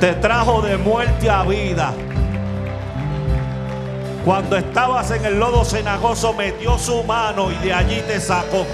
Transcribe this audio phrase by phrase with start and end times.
[0.00, 1.92] te trajo de muerte a vida.
[4.24, 8.64] Cuando estabas en el lodo cenagoso, metió su mano y de allí te sacó.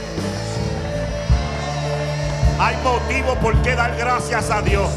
[2.58, 4.90] Hay motivo por qué dar gracias a Dios.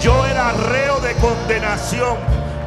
[0.00, 2.16] Yo era reo de condenación,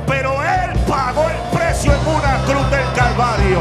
[0.06, 3.60] pero Él pagó el precio en una cruz del Calvario.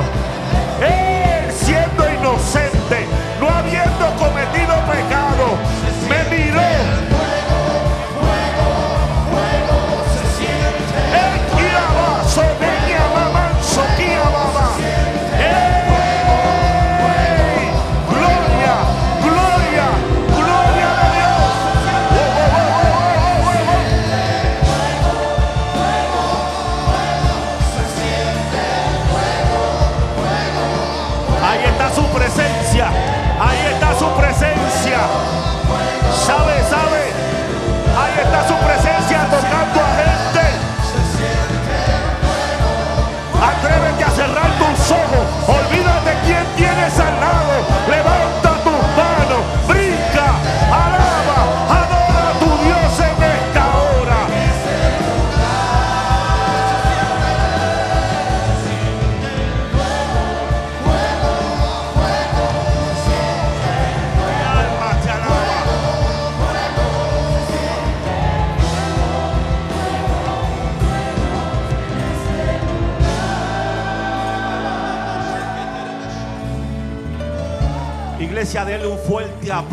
[0.81, 3.07] Él siendo inocente,
[3.41, 5.57] no habiendo cometido pecado,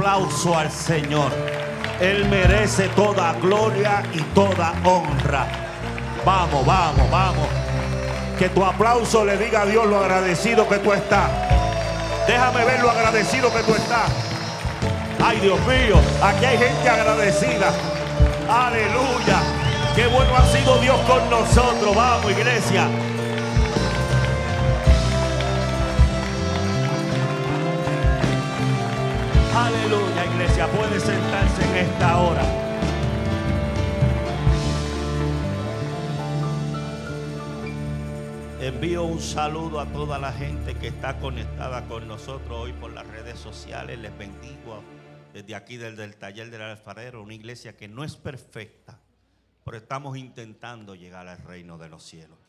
[0.02, 1.32] aplauso al Señor.
[2.00, 5.46] Él merece toda gloria y toda honra.
[6.26, 7.48] Vamos, vamos, vamos.
[8.40, 11.30] Que tu aplauso le diga a Dios lo agradecido que tú estás.
[12.26, 14.10] Déjame ver lo agradecido que tú estás.
[15.24, 17.72] Ay, Dios mío, aquí hay gente agradecida.
[18.50, 19.40] Aleluya.
[19.96, 21.96] Qué bueno ha sido Dios con nosotros.
[21.96, 22.88] Vamos, iglesia.
[30.42, 32.44] Puede sentarse en esta hora.
[38.60, 43.06] Envío un saludo a toda la gente que está conectada con nosotros hoy por las
[43.06, 44.00] redes sociales.
[44.00, 44.84] Les bendigo
[45.32, 49.00] desde aquí, desde el taller del alfarero, una iglesia que no es perfecta,
[49.64, 52.40] pero estamos intentando llegar al reino de los cielos.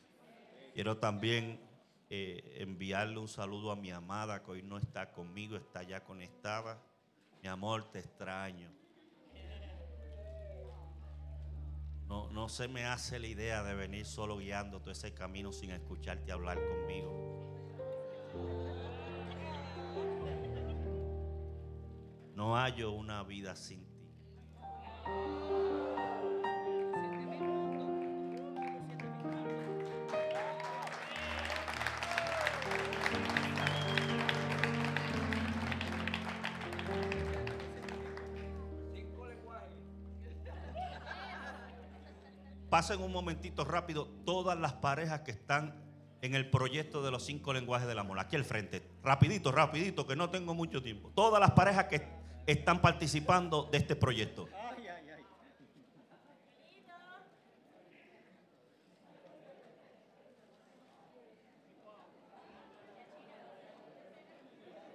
[0.73, 1.61] Quiero también
[2.09, 6.79] eh, enviarle un saludo a mi amada que hoy no está conmigo, está ya conectada
[7.43, 8.71] mi amor, te extraño.
[12.07, 15.71] No, no se me hace la idea de venir solo guiando todo ese camino sin
[15.71, 17.33] escucharte hablar conmigo.
[22.35, 24.13] No hallo una vida sin ti.
[42.73, 45.75] Pasen un momentito rápido todas las parejas que están
[46.23, 48.19] en el proyecto de los cinco lenguajes del amor.
[48.19, 48.83] Aquí al frente.
[49.03, 51.13] Rapidito, rapidito, que no tengo mucho tiempo.
[51.15, 52.01] Todas las parejas que
[52.47, 54.49] están participando de este proyecto.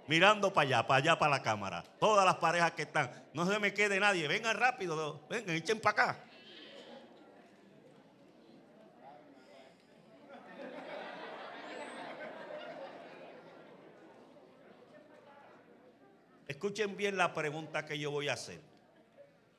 [0.08, 1.84] mirando para allá, para allá, para la cámara.
[2.00, 3.12] Todas las parejas que están.
[3.34, 4.28] No se me quede nadie.
[4.28, 5.22] Vengan rápido.
[5.30, 6.27] Vengan, echen para acá.
[16.58, 18.60] Escuchen bien la pregunta que yo voy a hacer.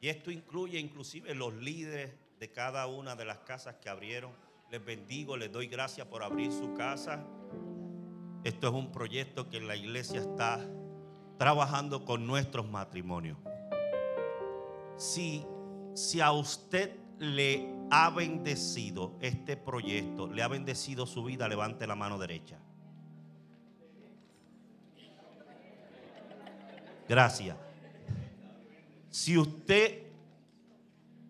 [0.01, 4.33] Y esto incluye inclusive los líderes de cada una de las casas que abrieron.
[4.69, 7.25] Les bendigo, les doy gracias por abrir su casa.
[8.43, 10.59] Esto es un proyecto que la iglesia está
[11.39, 13.39] trabajando con nuestros matrimonios.
[14.97, 15.47] Si,
[15.95, 21.95] si a usted le ha bendecido este proyecto, le ha bendecido su vida, levante la
[21.95, 22.59] mano derecha.
[27.09, 27.57] Gracias.
[29.11, 30.03] Si usted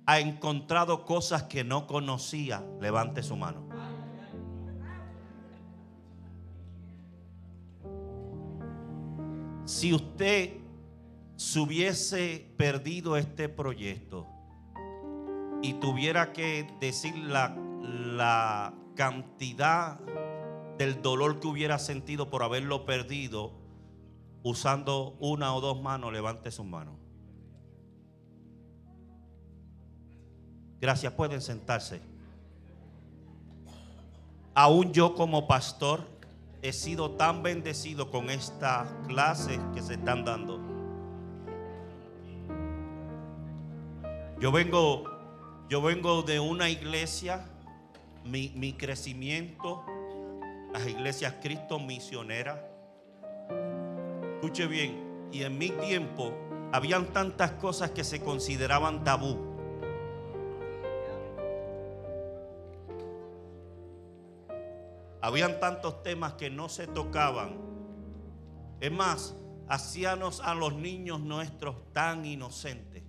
[0.07, 3.69] ha encontrado cosas que no conocía, levante su mano.
[9.65, 10.55] Si usted
[11.37, 14.27] se hubiese perdido este proyecto
[15.63, 20.01] y tuviera que decir la, la cantidad
[20.79, 23.53] del dolor que hubiera sentido por haberlo perdido,
[24.43, 26.94] usando una o dos manos, levante sus manos.
[30.81, 32.00] Gracias, pueden sentarse.
[34.55, 36.05] Aún yo como pastor
[36.62, 40.61] he sido tan bendecido con esta clase que se están dando.
[44.40, 45.05] Yo vengo,
[45.69, 47.44] yo vengo de una iglesia,
[48.25, 49.85] mi, mi crecimiento,
[50.73, 52.61] las iglesias Cristo misioneras.
[54.38, 56.32] Escuche bien, y en mi tiempo
[56.73, 59.37] habían tantas cosas que se consideraban tabú.
[65.20, 67.56] Habían tantos temas que no se tocaban.
[68.79, 69.35] Es más,
[69.67, 73.02] hacíamos a los niños nuestros tan inocentes.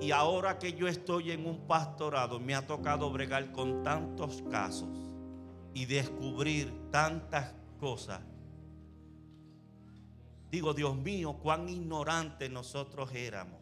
[0.00, 5.10] Y ahora que yo estoy en un pastorado, me ha tocado bregar con tantos casos
[5.74, 8.20] y descubrir tantas cosas.
[10.50, 13.60] Digo, Dios mío, cuán ignorantes nosotros éramos.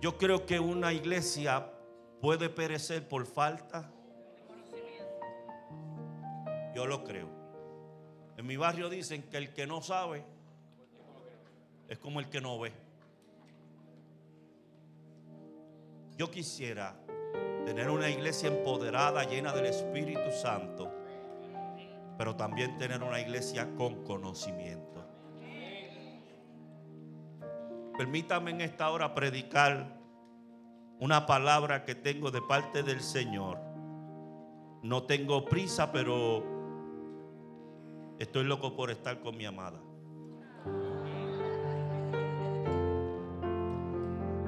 [0.00, 1.72] Yo creo que una iglesia
[2.20, 3.90] puede perecer por falta.
[6.74, 7.28] Yo lo creo.
[8.36, 10.24] En mi barrio dicen que el que no sabe
[11.88, 12.72] es como el que no ve.
[16.16, 16.96] Yo quisiera
[17.66, 20.90] tener una iglesia empoderada, llena del Espíritu Santo,
[22.16, 25.04] pero también tener una iglesia con conocimiento.
[27.96, 29.96] Permítame en esta hora predicar
[31.00, 33.58] una palabra que tengo de parte del Señor.
[34.82, 36.44] No tengo prisa, pero
[38.18, 39.80] estoy loco por estar con mi amada.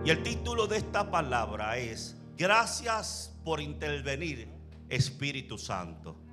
[0.04, 4.48] Y el título de esta palabra es, gracias por intervenir,
[4.88, 6.27] Espíritu Santo.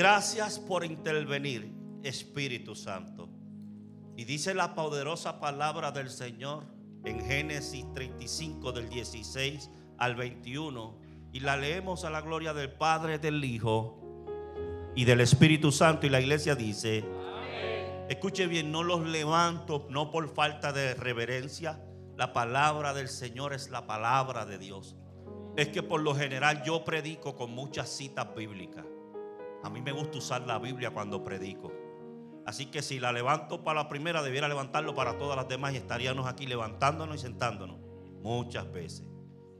[0.00, 3.28] Gracias por intervenir, Espíritu Santo.
[4.16, 6.64] Y dice la poderosa palabra del Señor
[7.04, 10.98] en Génesis 35 del 16 al 21.
[11.34, 14.24] Y la leemos a la gloria del Padre, del Hijo
[14.96, 16.06] y del Espíritu Santo.
[16.06, 17.04] Y la iglesia dice,
[18.08, 21.78] escuche bien, no los levanto no por falta de reverencia.
[22.16, 24.96] La palabra del Señor es la palabra de Dios.
[25.58, 28.86] Es que por lo general yo predico con muchas citas bíblicas.
[29.62, 31.72] A mí me gusta usar la Biblia cuando predico.
[32.46, 35.76] Así que si la levanto para la primera, debiera levantarlo para todas las demás y
[35.76, 37.78] estaríamos aquí levantándonos y sentándonos
[38.22, 39.06] muchas veces.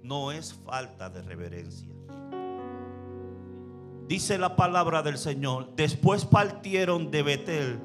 [0.02, 1.88] No es falta de reverencia.
[4.06, 7.80] Dice la palabra del Señor, después partieron de Betel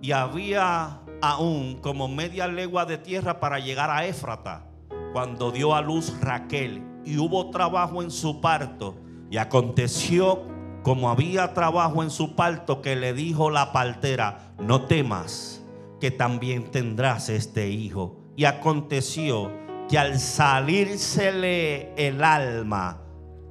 [0.00, 4.70] y había aún como media legua de tierra para llegar a Éfrata,
[5.12, 8.94] cuando dio a luz Raquel y hubo trabajo en su parto.
[9.30, 10.46] Y aconteció
[10.88, 15.62] como había trabajo en su parto, que le dijo la partera, no temas,
[16.00, 18.16] que también tendrás este hijo.
[18.36, 19.52] Y aconteció
[19.86, 23.02] que al salírsele el alma,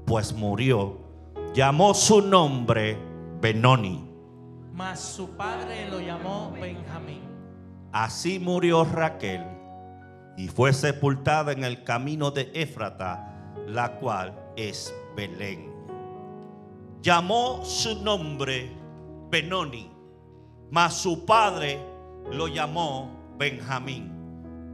[0.07, 0.97] pues murió,
[1.53, 2.97] llamó su nombre
[3.39, 4.09] Benoni.
[4.73, 7.21] Mas su padre lo llamó Benjamín.
[7.91, 9.43] Así murió Raquel
[10.37, 15.76] y fue sepultada en el camino de Éfrata, la cual es Belén
[17.07, 18.69] llamó su nombre
[19.29, 19.89] Benoni,
[20.69, 21.79] mas su padre
[22.33, 24.11] lo llamó Benjamín.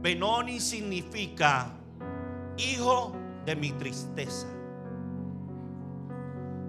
[0.02, 1.70] Benoni significa
[2.56, 3.14] hijo
[3.46, 4.48] de mi tristeza.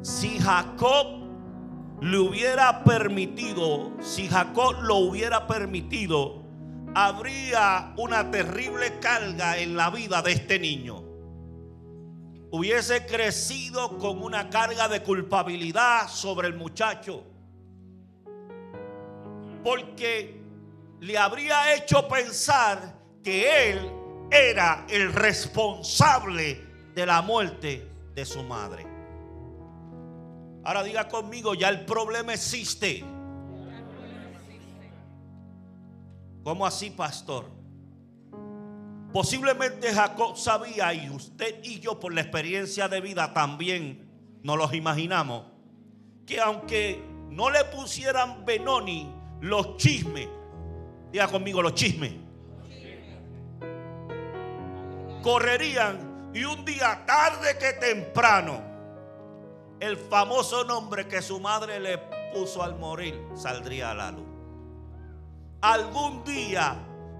[0.04, 1.08] Si Jacob
[2.00, 6.44] le hubiera permitido, si Jacob lo hubiera permitido,
[6.94, 11.05] habría una terrible carga en la vida de este niño
[12.52, 17.24] hubiese crecido con una carga de culpabilidad sobre el muchacho.
[19.64, 20.42] Porque
[21.00, 23.92] le habría hecho pensar que él
[24.32, 26.62] era el responsable
[26.94, 28.86] de la muerte de su madre.
[30.64, 33.04] Ahora diga conmigo, ya el problema existe.
[36.44, 37.55] ¿Cómo así, pastor?
[39.16, 44.10] Posiblemente Jacob sabía y usted y yo por la experiencia de vida también
[44.44, 45.46] nos los imaginamos
[46.26, 50.28] que aunque no le pusieran Benoni los chismes,
[51.14, 52.12] diga conmigo los chismes,
[55.24, 58.62] correrían y un día tarde que temprano
[59.80, 62.00] el famoso nombre que su madre le
[62.34, 64.28] puso al morir saldría a la luz.
[65.62, 66.76] Algún día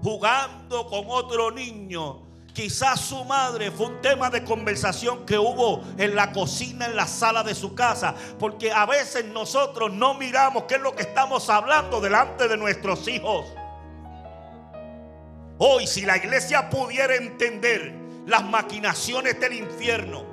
[0.06, 2.22] jugando con otro niño
[2.52, 7.06] Quizás su madre fue un tema de conversación que hubo en la cocina, en la
[7.06, 8.14] sala de su casa.
[8.38, 13.06] Porque a veces nosotros no miramos qué es lo que estamos hablando delante de nuestros
[13.08, 13.44] hijos.
[15.58, 17.92] Hoy si la iglesia pudiera entender
[18.24, 20.24] las maquinaciones del infierno,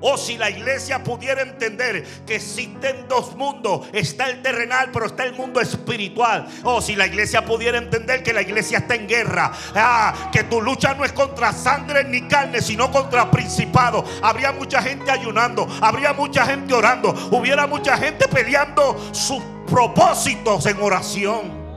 [0.00, 5.24] o si la iglesia pudiera entender que existen dos mundos, está el terrenal, pero está
[5.24, 6.46] el mundo espiritual.
[6.62, 10.60] O si la iglesia pudiera entender que la iglesia está en guerra, ah, que tu
[10.60, 14.08] lucha no es contra sangre ni carne, sino contra principados.
[14.22, 20.80] Habría mucha gente ayunando, habría mucha gente orando, hubiera mucha gente peleando sus propósitos en
[20.80, 21.68] oración.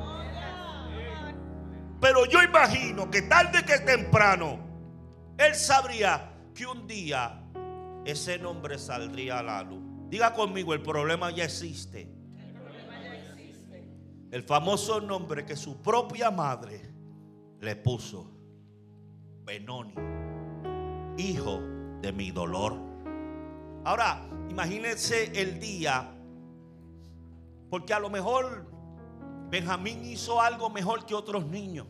[1.99, 4.59] Pero yo imagino que tarde que temprano,
[5.37, 7.40] él sabría que un día
[8.05, 9.81] ese nombre saldría a la luz.
[10.10, 12.10] Diga conmigo, el problema ya existe.
[14.31, 16.81] El famoso nombre que su propia madre
[17.60, 18.31] le puso.
[19.43, 19.93] Benoni.
[21.17, 21.60] Hijo
[22.01, 22.77] de mi dolor.
[23.84, 26.13] Ahora, imagínense el día.
[27.70, 28.70] Porque a lo mejor
[29.50, 31.88] Benjamín hizo algo mejor que otros niños.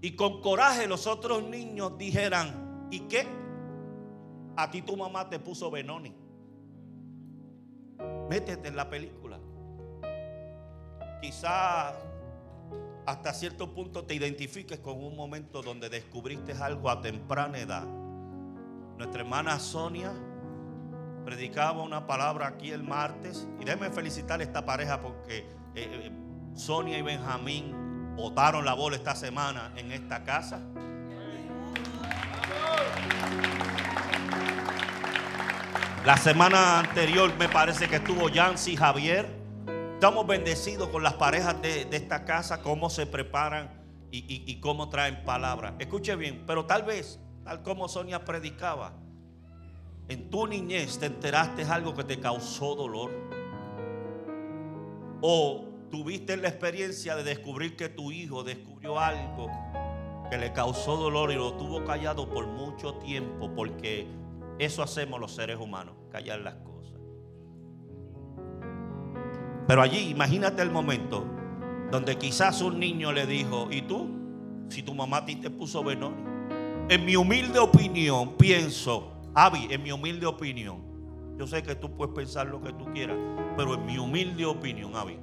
[0.00, 3.41] Y con coraje los otros niños dijeran, ¿y qué?
[4.56, 6.14] A ti tu mamá te puso Benoni.
[8.28, 9.38] Métete en la película.
[11.20, 11.94] Quizá
[13.06, 17.86] hasta cierto punto te identifiques con un momento donde descubriste algo a temprana edad.
[18.96, 20.12] Nuestra hermana Sonia
[21.24, 23.48] predicaba una palabra aquí el martes.
[23.60, 25.44] Y déjeme felicitar a esta pareja porque eh,
[25.74, 26.12] eh,
[26.54, 30.60] Sonia y Benjamín botaron la bola esta semana en esta casa.
[36.04, 39.24] La semana anterior me parece que estuvo Yancy Javier.
[39.94, 43.70] Estamos bendecidos con las parejas de, esta casa, cómo se preparan
[44.10, 45.74] y, cómo traen palabras.
[45.78, 48.94] Escuche bien, pero tal vez, tal como Sonia predicaba,
[50.08, 53.12] en tu niñez te enteraste algo que te causó dolor.
[55.20, 59.48] O tuviste la experiencia de descubrir que tu hijo descubrió algo
[60.28, 64.08] que le causó dolor y lo tuvo callado por mucho tiempo porque
[64.64, 66.98] eso hacemos los seres humanos, callar las cosas.
[69.66, 71.24] Pero allí, imagínate el momento
[71.90, 74.08] donde quizás un niño le dijo, ¿y tú?
[74.68, 76.12] Si tu mamá te puso veneno.
[76.88, 80.82] En mi humilde opinión, pienso, Avi, en mi humilde opinión,
[81.38, 83.16] yo sé que tú puedes pensar lo que tú quieras,
[83.56, 85.18] pero en mi humilde opinión, Avi,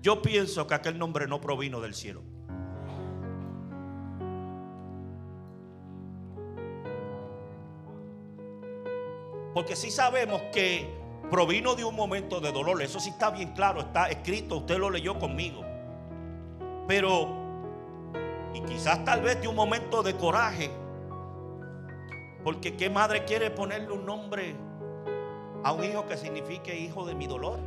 [0.00, 2.22] yo pienso que aquel nombre no provino del cielo.
[9.54, 12.82] Porque si sabemos que provino de un momento de dolor.
[12.82, 15.64] Eso sí está bien claro, está escrito, usted lo leyó conmigo.
[16.86, 17.26] Pero,
[18.52, 20.70] y quizás tal vez de un momento de coraje.
[22.44, 24.54] Porque qué madre quiere ponerle un nombre
[25.64, 27.58] a un hijo que signifique hijo de mi dolor.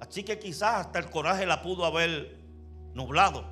[0.00, 2.40] Así que quizás hasta el coraje la pudo haber
[2.94, 3.44] nublado.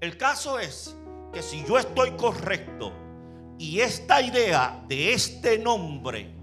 [0.00, 0.94] El caso es
[1.32, 2.92] que si yo estoy correcto
[3.58, 6.37] y esta idea de este nombre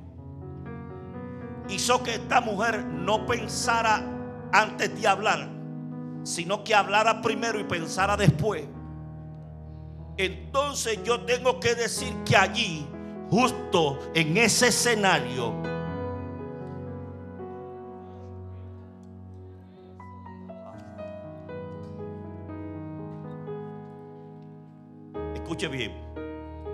[1.69, 4.03] hizo que esta mujer no pensara
[4.51, 5.49] antes de hablar,
[6.23, 8.65] sino que hablara primero y pensara después.
[10.17, 12.87] Entonces yo tengo que decir que allí,
[13.29, 15.53] justo en ese escenario,
[25.33, 25.91] escuche bien,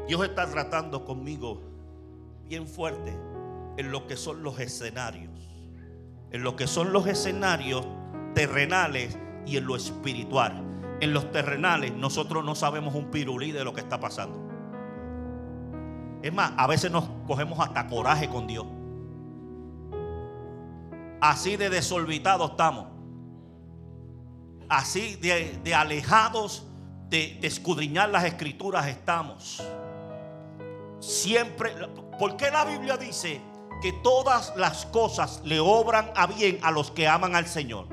[0.07, 1.61] Dios está tratando conmigo
[2.47, 3.30] bien fuerte
[3.81, 5.31] en lo que son los escenarios.
[6.31, 7.85] En lo que son los escenarios
[8.35, 10.63] terrenales y en lo espiritual.
[11.01, 14.39] En los terrenales nosotros no sabemos un pirulí de lo que está pasando.
[16.21, 18.67] Es más, a veces nos cogemos hasta coraje con Dios.
[21.19, 22.85] Así de desorbitados estamos.
[24.69, 26.67] Así de, alejados
[27.09, 29.61] de, de escudriñar las escrituras estamos.
[30.99, 31.73] Siempre,
[32.19, 33.41] ¿por qué la Biblia dice
[33.81, 37.87] que todas las cosas le obran a bien a los que aman al Señor.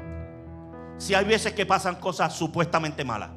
[0.99, 3.31] Si hay veces que pasan cosas supuestamente malas.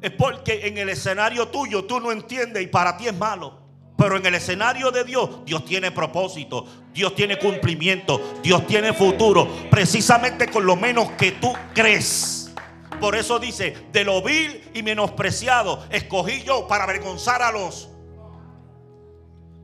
[0.00, 3.60] Es porque en el escenario tuyo tú no entiendes y para ti es malo.
[3.96, 9.46] Pero en el escenario de Dios, Dios tiene propósito, Dios tiene cumplimiento, Dios tiene futuro,
[9.70, 12.52] precisamente con lo menos que tú crees.
[13.00, 17.91] Por eso dice, de lo vil y menospreciado, escogí yo para avergonzar a los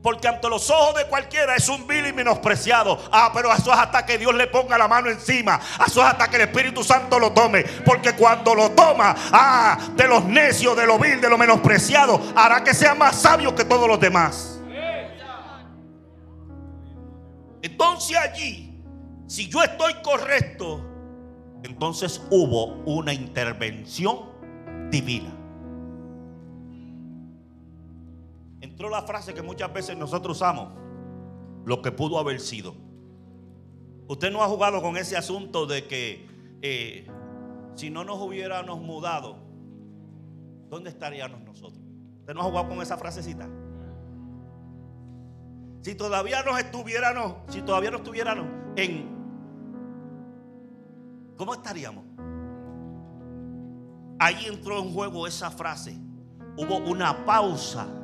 [0.09, 2.97] Porque ante los ojos de cualquiera es un vil y menospreciado.
[3.11, 5.59] Ah, pero eso es hasta que Dios le ponga la mano encima.
[5.85, 7.63] Eso es hasta que el Espíritu Santo lo tome.
[7.85, 12.63] Porque cuando lo toma, ah, de los necios, de lo vil, de lo menospreciado, hará
[12.63, 14.59] que sea más sabio que todos los demás.
[17.61, 18.81] Entonces allí,
[19.27, 20.83] si yo estoy correcto,
[21.61, 24.21] entonces hubo una intervención
[24.89, 25.38] divina.
[28.79, 30.69] Entró la frase que muchas veces nosotros usamos,
[31.65, 32.73] lo que pudo haber sido.
[34.07, 36.25] Usted no ha jugado con ese asunto de que
[36.61, 37.05] eh,
[37.75, 39.35] si no nos hubiéramos mudado,
[40.69, 41.83] ¿dónde estaríamos nosotros?
[42.21, 43.49] ¿Usted no ha jugado con esa frasecita?
[45.81, 49.09] Si todavía nos estuviéramos, si todavía no estuviéramos en,
[51.35, 52.05] ¿cómo estaríamos?
[54.19, 55.97] Ahí entró en juego esa frase.
[56.55, 57.98] Hubo una pausa,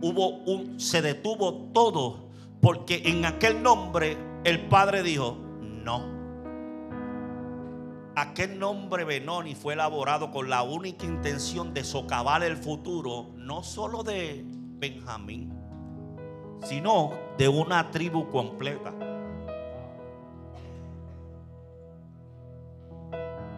[0.00, 2.28] hubo un, se detuvo todo,
[2.60, 6.14] porque en aquel nombre el Padre dijo, no.
[8.16, 14.02] Aquel nombre Benoni fue elaborado con la única intención de socavar el futuro, no solo
[14.04, 15.52] de Benjamín,
[16.62, 18.92] sino de una tribu completa.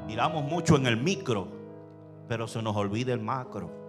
[0.06, 1.48] Miramos mucho en el micro,
[2.28, 3.85] pero se nos olvida el macro.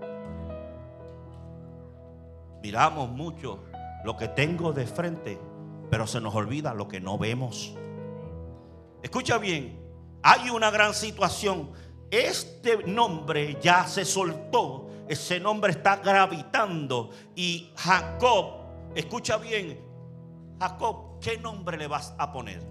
[2.67, 3.63] Miramos mucho
[4.03, 5.39] lo que tengo de frente,
[5.89, 7.73] pero se nos olvida lo que no vemos.
[9.01, 9.79] Escucha bien,
[10.21, 11.71] hay una gran situación.
[12.11, 18.55] Este nombre ya se soltó, ese nombre está gravitando y Jacob,
[18.95, 19.79] escucha bien,
[20.59, 22.61] Jacob, ¿qué nombre le vas a poner?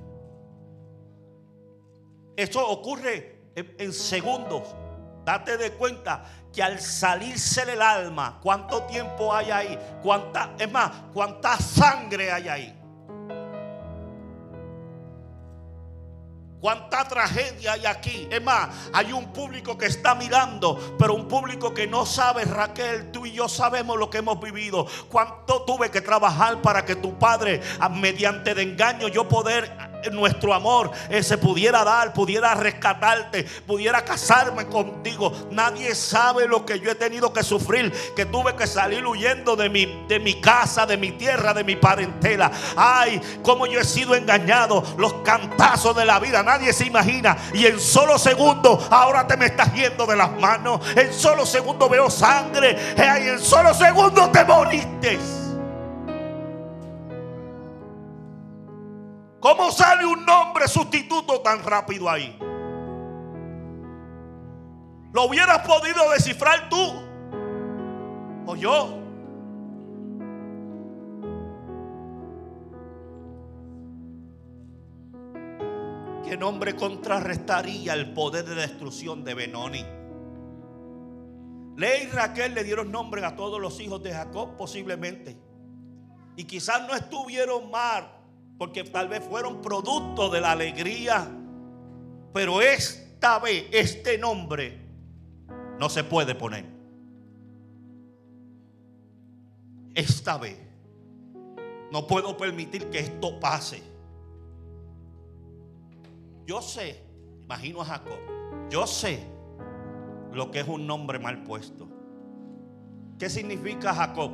[2.37, 4.76] Eso ocurre en, en segundos.
[5.26, 10.88] Date de cuenta que al salirse el alma, cuánto tiempo hay ahí, cuánta, es más,
[11.12, 12.76] cuánta sangre hay ahí.
[16.61, 18.28] Cuánta tragedia hay aquí.
[18.30, 23.11] Es más, hay un público que está mirando, pero un público que no sabe, Raquel,
[23.11, 24.87] tú y yo sabemos lo que hemos vivido.
[25.09, 30.91] Cuánto tuve que trabajar para que tu padre, mediante de engaño, yo poder nuestro amor
[31.09, 35.33] eh, se pudiera dar, pudiera rescatarte, pudiera casarme contigo.
[35.50, 39.69] Nadie sabe lo que yo he tenido que sufrir, que tuve que salir huyendo de
[39.69, 42.50] mi, de mi casa, de mi tierra, de mi parentela.
[42.76, 47.37] Ay, cómo yo he sido engañado, los cantazos de la vida, nadie se imagina.
[47.52, 50.80] Y en solo segundo, ahora te me estás yendo de las manos.
[50.97, 52.76] En solo segundo veo sangre.
[52.97, 55.46] Ay, en solo segundo te moriste.
[59.41, 62.37] ¿Cómo sale un nombre sustituto tan rápido ahí?
[65.13, 66.93] ¿Lo hubieras podido descifrar tú?
[68.47, 69.03] ¿O yo?
[76.25, 79.85] ¿Qué nombre contrarrestaría el poder de destrucción de Benoni?
[81.77, 85.37] Ley y Raquel le dieron nombre a todos los hijos de Jacob posiblemente.
[86.37, 88.11] Y quizás no estuvieron mal,
[88.58, 91.28] porque tal vez fueron producto de la alegría.
[92.32, 94.78] Pero esta vez, este nombre
[95.78, 96.64] no se puede poner.
[99.95, 100.58] Esta vez,
[101.90, 103.82] no puedo permitir que esto pase.
[106.47, 107.02] Yo sé,
[107.42, 108.19] imagino a Jacob,
[108.71, 109.21] yo sé
[110.32, 111.88] lo que es un nombre mal puesto.
[113.19, 114.30] ¿Qué significa Jacob?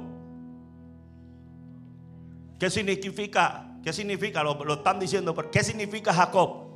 [2.58, 3.71] ¿Qué significa?
[3.82, 4.42] ¿Qué significa?
[4.42, 6.68] Lo, están diciendo, pero ¿qué significa Jacob?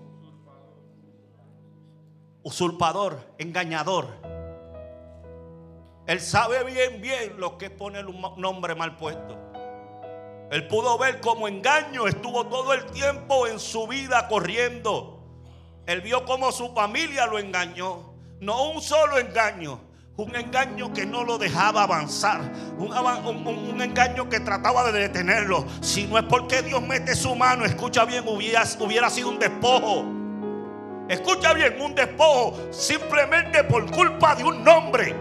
[2.42, 4.08] Usurpador, engañador.
[6.06, 9.36] Él sabe bien, bien lo que es poner un nombre mal puesto.
[10.50, 15.20] Él pudo ver como engaño estuvo todo el tiempo en su vida corriendo.
[15.86, 18.14] Él vio cómo su familia lo engañó.
[18.40, 19.80] No un solo engaño,
[20.16, 22.40] un engaño que no lo dejaba avanzar.
[22.78, 25.66] Un, engaño que trataba de detenerlo.
[25.80, 30.06] Si no es porque Dios mete su mano, escucha bien, hubiera, hubiera sido un despojo.
[31.08, 35.14] Escucha bien, un despojo simplemente por culpa de un nombre.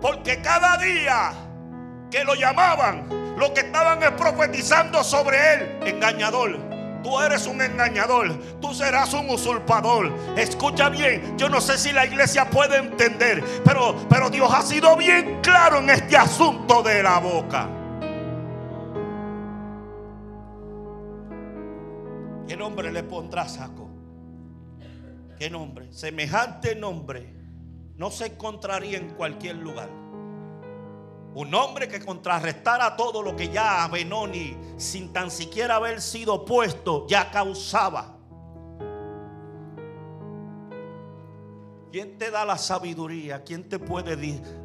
[0.00, 1.32] Porque cada día
[2.10, 6.69] que lo llamaban, lo que estaban es profetizando sobre él, engañador.
[7.02, 10.12] Tú eres un engañador, tú serás un usurpador.
[10.36, 14.96] Escucha bien, yo no sé si la iglesia puede entender, pero, pero Dios ha sido
[14.96, 17.68] bien claro en este asunto de la boca.
[22.46, 23.88] ¿Qué nombre le pondrá saco?
[25.38, 25.90] ¿Qué nombre?
[25.92, 27.34] Semejante nombre
[27.96, 29.99] no se encontraría en cualquier lugar.
[31.34, 37.06] Un hombre que contrarrestara todo lo que ya Benoni, sin tan siquiera haber sido puesto,
[37.06, 38.19] ya causaba.
[41.92, 43.42] ¿Quién te da la sabiduría?
[43.42, 44.16] ¿Quién te puede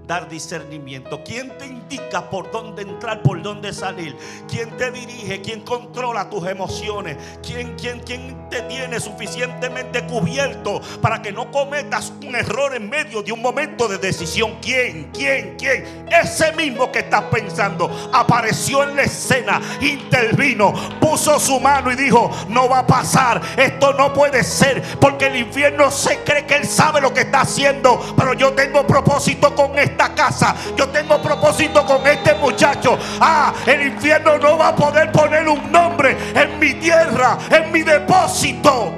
[0.06, 1.24] dar discernimiento?
[1.24, 4.16] ¿Quién te indica por dónde entrar, por dónde salir?
[4.48, 5.42] ¿Quién te dirige?
[5.42, 7.18] ¿Quién controla tus emociones?
[7.42, 13.24] ¿Quién, quién, quién te tiene suficientemente cubierto para que no cometas un error en medio
[13.24, 14.60] de un momento de decisión?
[14.62, 15.10] ¿Quién?
[15.12, 15.56] ¿Quién?
[15.58, 16.06] ¿Quién?
[16.12, 22.30] Ese mismo que estás pensando apareció en la escena, intervino, puso su mano y dijo,
[22.50, 26.68] no va a pasar, esto no puede ser, porque el infierno se cree que él
[26.68, 31.84] sabe lo que está haciendo, pero yo tengo propósito con esta casa, yo tengo propósito
[31.86, 33.00] con este muchacho.
[33.20, 37.82] Ah, el infierno no va a poder poner un nombre en mi tierra, en mi
[37.82, 38.94] depósito.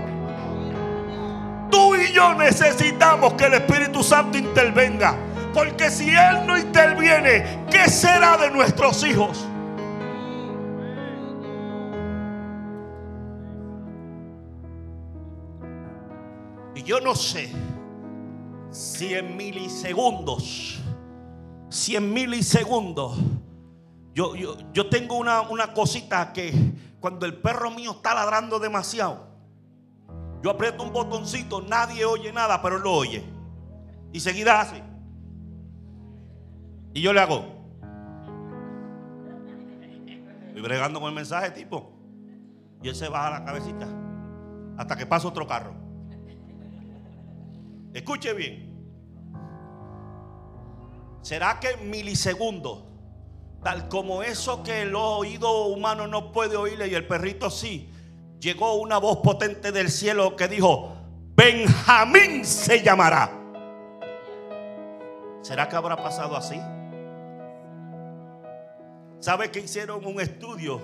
[1.72, 5.16] Tú y yo necesitamos que el Espíritu Santo intervenga.
[5.54, 9.46] Porque si Él no interviene, ¿qué será de nuestros hijos?
[16.76, 17.50] Y yo no sé
[18.78, 20.80] 100 milisegundos.
[21.70, 23.18] 100 milisegundos.
[24.14, 26.54] Yo, yo, yo tengo una, una cosita que
[27.00, 29.28] cuando el perro mío está ladrando demasiado,
[30.44, 33.24] yo aprieto un botoncito, nadie oye nada, pero él lo oye.
[34.14, 34.84] Y seguida hace.
[36.94, 37.46] Y yo le hago.
[40.50, 41.92] Estoy bregando con el mensaje tipo.
[42.84, 43.88] Y él se baja la cabecita.
[44.78, 45.74] Hasta que pasa otro carro.
[47.94, 48.67] Escuche bien.
[51.22, 52.84] ¿Será que milisegundos,
[53.64, 57.90] tal como eso que el oído humano no puede oírle y el perrito sí,
[58.40, 60.96] llegó una voz potente del cielo que dijo,
[61.36, 63.32] Benjamín se llamará?
[65.42, 66.60] ¿Será que habrá pasado así?
[69.20, 70.82] ¿Sabe que hicieron un estudio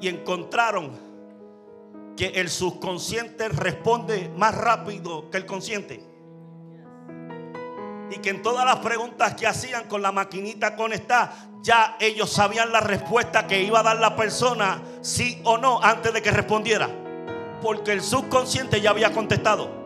[0.00, 0.98] y encontraron
[2.16, 6.13] que el subconsciente responde más rápido que el consciente?
[8.10, 12.72] Y que en todas las preguntas que hacían con la maquinita conectada, ya ellos sabían
[12.72, 16.88] la respuesta que iba a dar la persona, sí o no, antes de que respondiera.
[17.62, 19.83] Porque el subconsciente ya había contestado.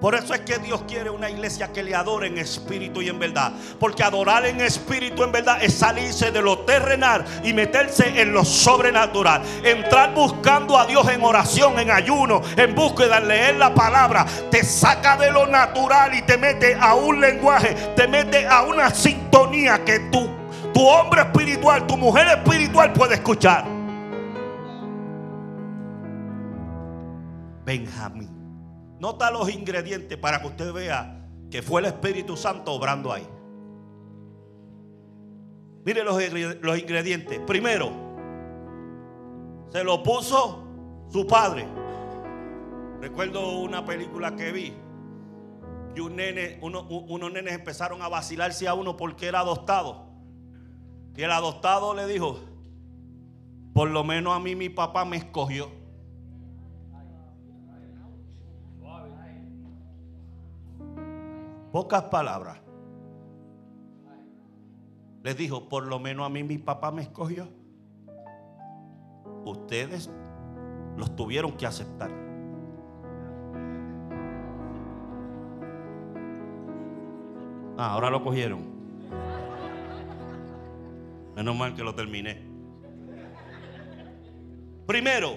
[0.00, 3.18] Por eso es que Dios quiere una iglesia que le adore en espíritu y en
[3.18, 3.52] verdad.
[3.80, 8.44] Porque adorar en espíritu en verdad es salirse de lo terrenal y meterse en lo
[8.44, 9.42] sobrenatural.
[9.64, 14.26] Entrar buscando a Dios en oración, en ayuno, en búsqueda, en leer la palabra.
[14.50, 18.90] Te saca de lo natural y te mete a un lenguaje, te mete a una
[18.90, 20.28] sintonía que tú,
[20.74, 23.64] tu hombre espiritual, tu mujer espiritual puede escuchar.
[27.64, 28.35] Benjamín.
[28.98, 33.26] Nota los ingredientes para que usted vea que fue el Espíritu Santo obrando ahí.
[35.84, 36.20] Mire los,
[36.78, 37.38] ingredientes.
[37.46, 37.90] Primero,
[39.70, 40.64] se lo puso
[41.08, 41.66] su padre.
[43.00, 44.74] Recuerdo una película que vi.
[45.94, 50.10] Y nene, unos nenes empezaron a vacilarse a uno porque era adoptado.
[51.16, 52.40] Y el adoptado le dijo,
[53.72, 55.70] por lo menos a mí mi papá me escogió.
[61.76, 62.56] Pocas palabras,
[65.22, 67.46] les dijo, por lo menos a mí mi papá me escogió.
[69.44, 70.10] Ustedes
[70.96, 72.10] los tuvieron que aceptar.
[77.76, 78.62] Ah, ahora lo cogieron.
[81.34, 82.42] Menos mal que lo terminé.
[84.86, 85.34] Primero,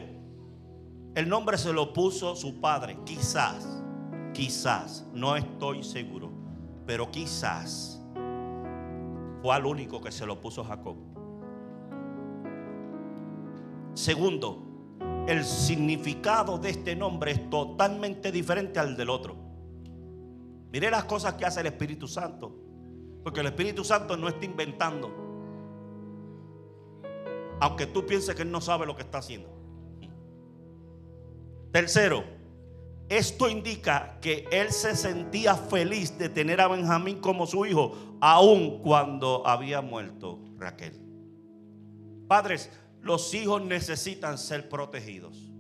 [1.15, 3.78] el nombre se lo puso su padre, quizás
[4.39, 6.30] quizás, no estoy seguro,
[6.86, 8.02] pero quizás
[9.41, 10.95] fue al único que se lo puso Jacob.
[13.95, 14.63] Segundo,
[15.28, 19.36] el significado de este nombre es totalmente diferente al del otro.
[20.71, 22.56] Mire las cosas que hace el Espíritu Santo,
[23.21, 25.12] porque el Espíritu Santo no está inventando,
[27.60, 29.49] aunque tú pienses que él no sabe lo que está haciendo.
[31.73, 32.38] Tercero,
[33.09, 38.79] esto indica que él se sentía feliz de tener a Benjamín como su hijo, aun
[38.83, 40.93] cuando había muerto Raquel.
[42.27, 42.69] Padres,
[43.01, 45.51] los hijos necesitan ser protegidos.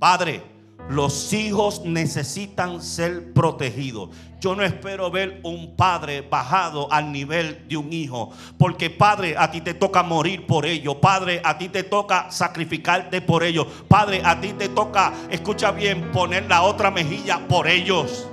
[0.00, 0.42] Padre,
[0.88, 4.10] los hijos necesitan ser protegidos.
[4.38, 8.30] Yo no espero ver un padre bajado al nivel de un hijo.
[8.56, 10.96] Porque padre, a ti te toca morir por ellos.
[10.96, 13.66] Padre, a ti te toca sacrificarte por ellos.
[13.88, 18.28] Padre, a ti te toca, escucha bien, poner la otra mejilla por ellos.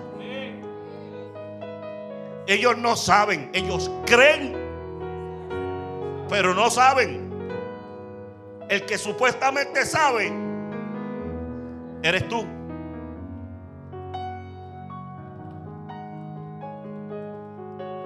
[2.46, 4.54] Ellos no saben, ellos creen,
[6.30, 7.32] pero no saben.
[8.70, 10.32] El que supuestamente sabe,
[12.04, 12.46] eres tú.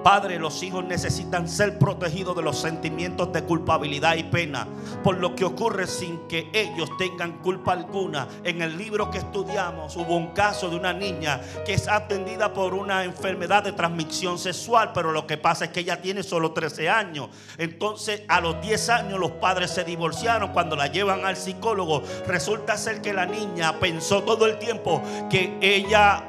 [0.02, 4.66] Padre, los hijos necesitan ser protegidos de los sentimientos de culpabilidad y pena
[5.02, 8.28] por lo que ocurre sin que ellos tengan culpa alguna.
[8.44, 12.74] En el libro que estudiamos hubo un caso de una niña que es atendida por
[12.74, 16.88] una enfermedad de transmisión sexual, pero lo que pasa es que ella tiene solo 13
[16.88, 17.28] años.
[17.58, 20.52] Entonces a los 10 años los padres se divorciaron.
[20.52, 25.56] Cuando la llevan al psicólogo, resulta ser que la niña pensó todo el tiempo que
[25.60, 26.24] ella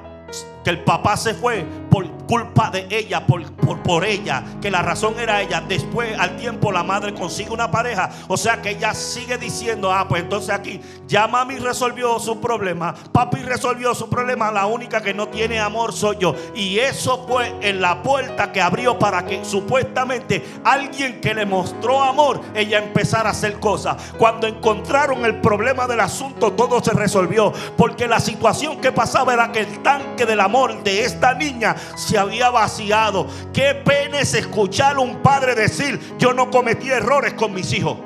[0.70, 4.84] que el papá se fue por culpa de ella, por, por, por, ella, que la
[4.84, 5.64] razón era ella.
[5.68, 8.12] Después, al tiempo, la madre consigue una pareja.
[8.28, 12.94] O sea que ella sigue diciendo, ah, pues entonces aquí, ya mami resolvió su problema,
[13.12, 16.36] papi resolvió su problema, la única que no tiene amor soy yo.
[16.54, 22.04] Y eso fue en la puerta que abrió para que supuestamente alguien que le mostró
[22.04, 23.98] amor, ella empezara a hacer cosas.
[24.20, 27.52] Cuando encontraron el problema del asunto, todo se resolvió.
[27.76, 32.18] Porque la situación que pasaba era que el tanque del amor de esta niña se
[32.18, 33.28] había vaciado.
[33.54, 37.98] Qué pena es escuchar a un padre decir, yo no cometí errores con mis hijos.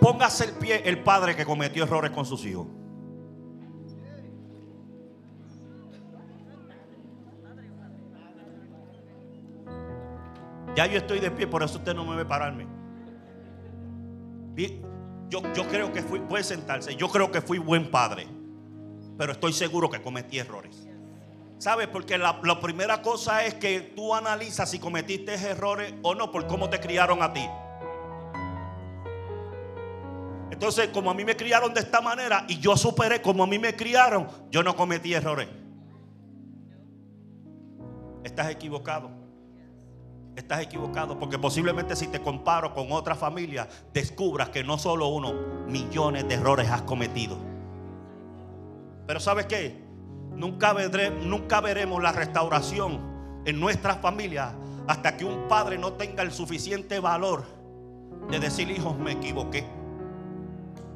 [0.00, 2.66] Póngase el pie el padre que cometió errores con sus hijos.
[10.74, 12.66] Ya yo estoy de pie, por eso usted no me ve pararme.
[15.32, 18.28] Yo, yo creo que fui, puede sentarse, yo creo que fui buen padre
[19.22, 20.88] pero estoy seguro que cometí errores.
[21.58, 21.86] ¿Sabes?
[21.86, 26.48] Porque la, la, primera cosa es que tú analizas si cometiste errores o no por
[26.48, 27.48] cómo te criaron a ti.
[30.50, 33.60] Entonces, como a mí me criaron de esta manera y yo superé como a mí
[33.60, 35.48] me criaron, yo no cometí errores.
[38.24, 39.21] Estás equivocado.
[40.36, 45.32] Estás equivocado porque posiblemente si te comparo con otra familia, descubras que no solo uno,
[45.66, 47.36] millones de errores has cometido.
[49.06, 49.82] Pero ¿sabes qué?
[50.34, 50.74] Nunca,
[51.22, 54.54] nunca veremos la restauración en nuestras familias
[54.86, 57.44] hasta que un padre no tenga el suficiente valor
[58.30, 59.66] de decir, hijos, me equivoqué.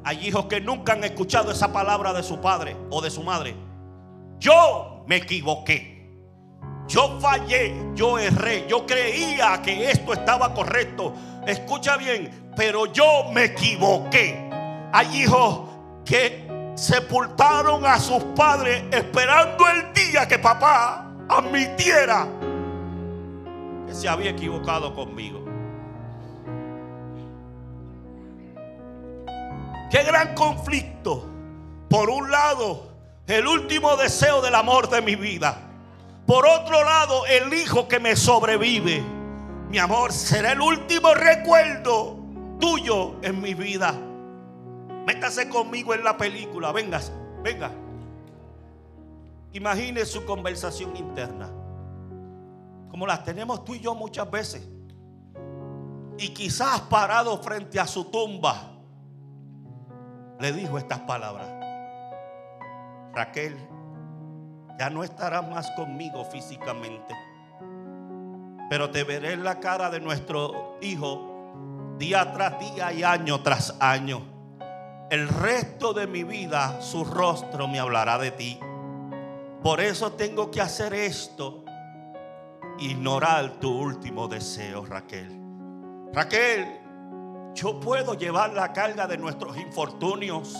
[0.03, 3.55] Hay hijos que nunca han escuchado esa palabra de su padre o de su madre.
[4.39, 5.96] Yo me equivoqué.
[6.87, 11.13] Yo fallé, yo erré, yo creía que esto estaba correcto.
[11.45, 14.49] Escucha bien, pero yo me equivoqué.
[14.93, 15.69] Hay hijos
[16.05, 22.27] que sepultaron a sus padres esperando el día que papá admitiera
[23.85, 25.43] que se había equivocado conmigo.
[29.89, 31.25] Qué gran conflicto.
[31.89, 32.91] Por un lado,
[33.27, 35.66] el último deseo del amor de mi vida.
[36.27, 39.01] Por otro lado, el hijo que me sobrevive.
[39.69, 42.17] Mi amor, será el último recuerdo
[42.59, 43.93] tuyo en mi vida.
[45.05, 46.73] Métase conmigo en la película.
[46.73, 46.99] Venga,
[47.41, 47.71] venga.
[49.53, 51.49] Imagine su conversación interna.
[52.89, 54.67] Como las tenemos tú y yo muchas veces.
[56.17, 58.71] Y quizás parado frente a su tumba,
[60.41, 61.47] le dijo estas palabras.
[63.13, 63.55] Raquel,
[64.77, 67.13] ya no estarás más conmigo físicamente.
[68.69, 73.75] Pero te veré en la cara de nuestro hijo día tras día y año tras
[73.79, 74.37] año
[75.09, 78.59] el resto de mi vida su rostro me hablará de ti.
[79.63, 81.63] Por eso tengo que hacer esto,
[82.79, 85.39] ignorar tu último deseo, Raquel.
[86.13, 86.79] Raquel,
[87.53, 90.57] yo puedo llevar la carga de nuestros infortunios.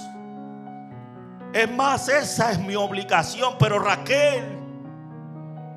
[1.54, 4.44] Es más, esa es mi obligación, pero Raquel,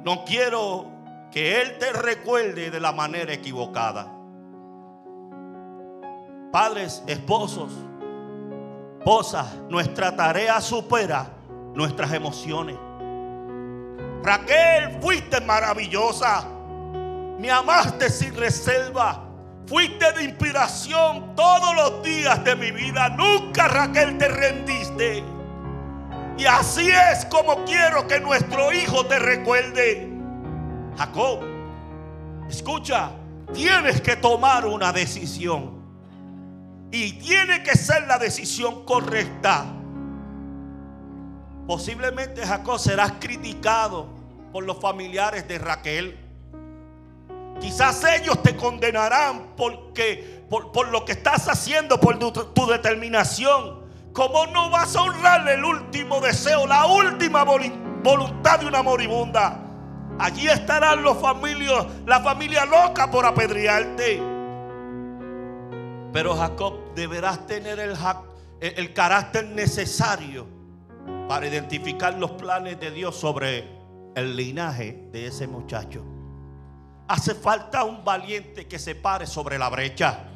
[0.05, 0.87] no quiero
[1.31, 4.07] que Él te recuerde de la manera equivocada.
[6.53, 7.71] Padres, esposos,
[9.01, 11.27] Esposa, nuestra tarea supera
[11.75, 12.77] nuestras emociones.
[14.23, 16.45] Raquel, fuiste maravillosa.
[17.39, 19.25] Me amaste sin reserva.
[19.67, 23.09] Fuiste de inspiración todos los días de mi vida.
[23.09, 25.25] Nunca, Raquel, te rendiste.
[26.40, 30.09] Y así es como quiero que nuestro hijo te recuerde.
[30.96, 31.40] Jacob,
[32.48, 33.11] escucha,
[33.53, 35.85] tienes que tomar una decisión.
[36.90, 39.66] Y tiene que ser la decisión correcta.
[41.66, 44.09] Posiblemente Jacob serás criticado
[44.50, 46.18] por los familiares de Raquel.
[47.61, 53.80] Quizás ellos te condenarán porque, por, lo que estás haciendo, por tu, tu determinación.
[54.12, 59.61] ¿Cómo no vas a honrarle el último deseo, la última voluntad de una moribunda?
[60.18, 64.20] Allí estarán los familias, la familia loca por apedrearte.
[66.12, 67.96] Pero Jacob deberás tener el,
[68.61, 70.46] el carácter necesario
[71.29, 73.81] para identificar los planes de Dios sobre
[74.16, 76.05] el linaje de ese muchacho.
[77.07, 80.30] Hace falta un valiente que se pare sobre la brecha.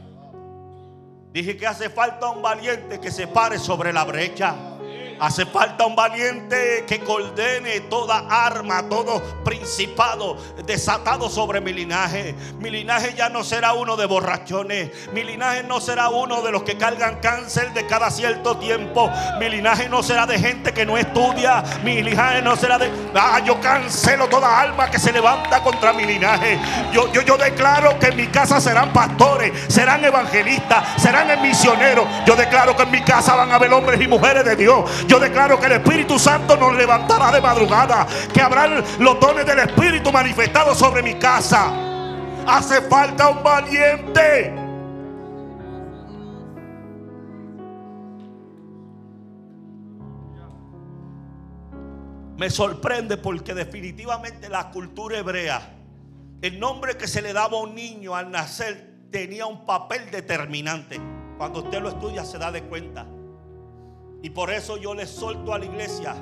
[1.35, 4.74] Dije que hace falta un valiente que se pare sobre la brecha.
[5.21, 12.35] Hace falta un valiente que condene toda arma, todo principado desatado sobre mi linaje.
[12.59, 14.91] Mi linaje ya no será uno de borrachones.
[15.13, 19.11] Mi linaje no será uno de los que cargan cáncer de cada cierto tiempo.
[19.39, 21.63] Mi linaje no será de gente que no estudia.
[21.83, 22.91] Mi linaje no será de...
[23.15, 26.59] Ah, yo cancelo toda alma que se levanta contra mi linaje.
[26.93, 32.07] Yo, yo, yo declaro que en mi casa serán pastores, serán evangelistas, serán misioneros.
[32.27, 34.85] Yo declaro que en mi casa van a haber hombres y mujeres de Dios.
[35.07, 38.07] Yo declaro que el Espíritu Santo nos levantará de madrugada.
[38.33, 41.73] Que habrán los dones del Espíritu manifestados sobre mi casa.
[42.47, 44.65] Hace falta un valiente.
[52.37, 55.63] Me sorprende porque definitivamente la cultura hebrea,
[56.43, 61.01] el nombre que se le daba a un niño al nacer tenía un papel determinante.
[61.39, 63.07] Cuando usted lo estudia se da de cuenta.
[64.25, 66.17] Y por eso yo les solto a la iglesia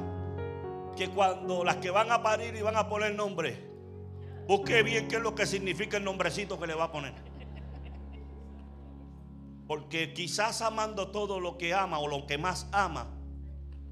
[0.96, 3.64] que cuando las que van a parir y van a poner nombre,
[4.48, 7.14] busque bien qué es lo que significa el nombrecito que le va a poner.
[9.68, 13.06] Porque quizás amando todo lo que ama o lo que más ama,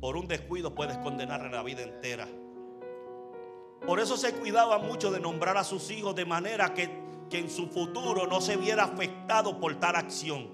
[0.01, 2.27] por un descuido puedes condenarle la vida entera.
[3.87, 6.91] Por eso se cuidaba mucho de nombrar a sus hijos de manera que,
[7.31, 10.51] que en su futuro no se viera afectado por tal acción.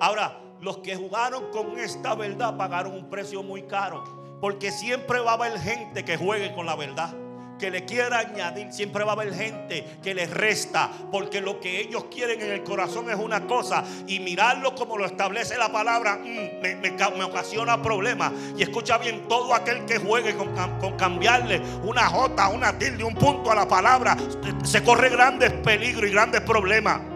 [0.00, 4.02] Ahora, los que jugaron con esta verdad pagaron un precio muy caro.
[4.40, 7.14] Porque siempre va a haber gente que juegue con la verdad.
[7.58, 8.72] Que le quiera añadir.
[8.72, 10.90] Siempre va a haber gente que les resta.
[11.12, 13.84] Porque lo que ellos quieren en el corazón es una cosa.
[14.06, 18.32] Y mirarlo como lo establece la palabra mm, me, ocasiona problemas.
[18.56, 23.14] Y escucha bien, todo aquel que juegue con, con cambiarle una jota, una tilde, un
[23.14, 24.16] punto a la palabra,
[24.64, 27.13] se corre grandes peligros y grandes problemas.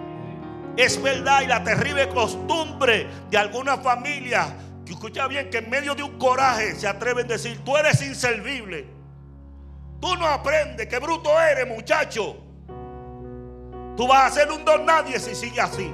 [0.79, 4.55] Es verdad y la terrible costumbre de alguna familia
[4.87, 8.01] que escucha bien que en medio de un coraje se atreven a decir, tú eres
[8.01, 8.87] inservible.
[10.01, 12.37] Tú no aprendes, qué bruto eres, muchacho.
[13.97, 15.93] Tú vas a ser un don nadie si sigue así.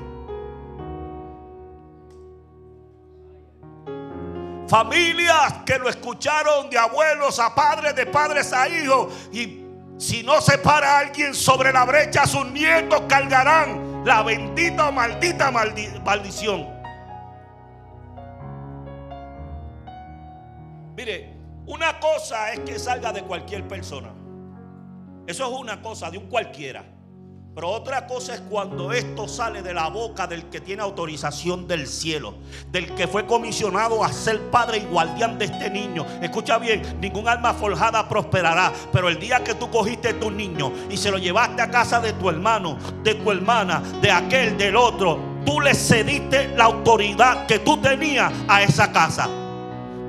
[4.68, 9.14] Familias que lo escucharon de abuelos a padres, de padres a hijos.
[9.32, 9.64] Y
[9.96, 16.66] si no se para alguien sobre la brecha, sus nietos cargarán la bendita maldita maldición.
[20.96, 21.36] Mire,
[21.66, 24.12] una cosa es que salga de cualquier persona.
[25.26, 26.84] Eso es una cosa de un cualquiera.
[27.54, 31.86] Pero otra cosa es cuando esto sale de la boca del que tiene autorización del
[31.86, 32.34] cielo,
[32.72, 36.04] del que fue comisionado a ser padre y guardián de este niño.
[36.20, 40.96] Escucha bien, ningún alma forjada prosperará, pero el día que tú cogiste tu niño y
[40.96, 45.20] se lo llevaste a casa de tu hermano, de tu hermana, de aquel, del otro,
[45.46, 49.43] tú le cediste la autoridad que tú tenías a esa casa.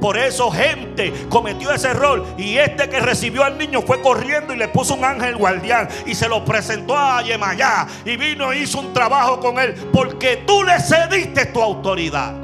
[0.06, 2.24] Por eso gente cometió ese error.
[2.38, 5.90] Y este que recibió al niño fue corriendo y le puso un ángel guardián.
[6.06, 7.88] Y se lo presentó a Yemayá.
[8.06, 9.74] Y vino e hizo un trabajo con él.
[9.92, 12.36] Porque tú le cediste tu autoridad.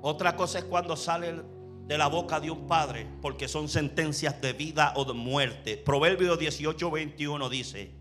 [0.00, 1.57] Otra cosa es cuando sale el
[1.88, 5.78] de la boca de un padre, porque son sentencias de vida o de muerte.
[5.78, 7.94] Proverbio 18, 21 dice,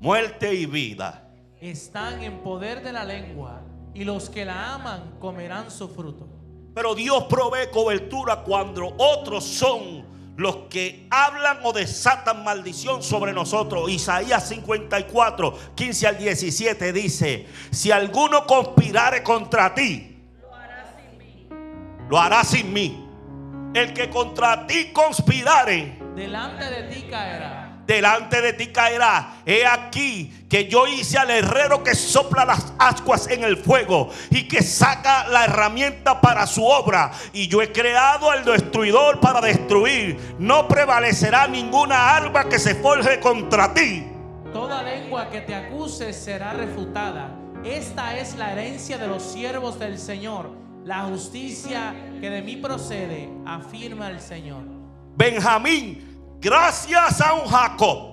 [0.00, 3.60] muerte y vida están en poder de la lengua,
[3.92, 6.26] y los que la aman comerán su fruto.
[6.74, 13.90] Pero Dios provee cobertura cuando otros son los que hablan o desatan maldición sobre nosotros.
[13.90, 20.11] Isaías 54, 15 al 17 dice, si alguno conspirare contra ti,
[22.08, 23.08] lo hará sin mí.
[23.74, 27.62] El que contra ti conspirare, delante de ti caerá.
[27.86, 29.42] Delante de ti caerá.
[29.44, 34.46] He aquí que yo hice al herrero que sopla las ascuas en el fuego y
[34.46, 37.10] que saca la herramienta para su obra.
[37.32, 40.36] Y yo he creado al destruidor para destruir.
[40.38, 44.06] No prevalecerá ninguna arma que se forje contra ti.
[44.52, 47.36] Toda lengua que te acuse será refutada.
[47.64, 53.28] Esta es la herencia de los siervos del Señor la justicia que de mí procede,
[53.46, 54.64] afirma el Señor.
[55.16, 58.12] Benjamín, gracias a un Jacob,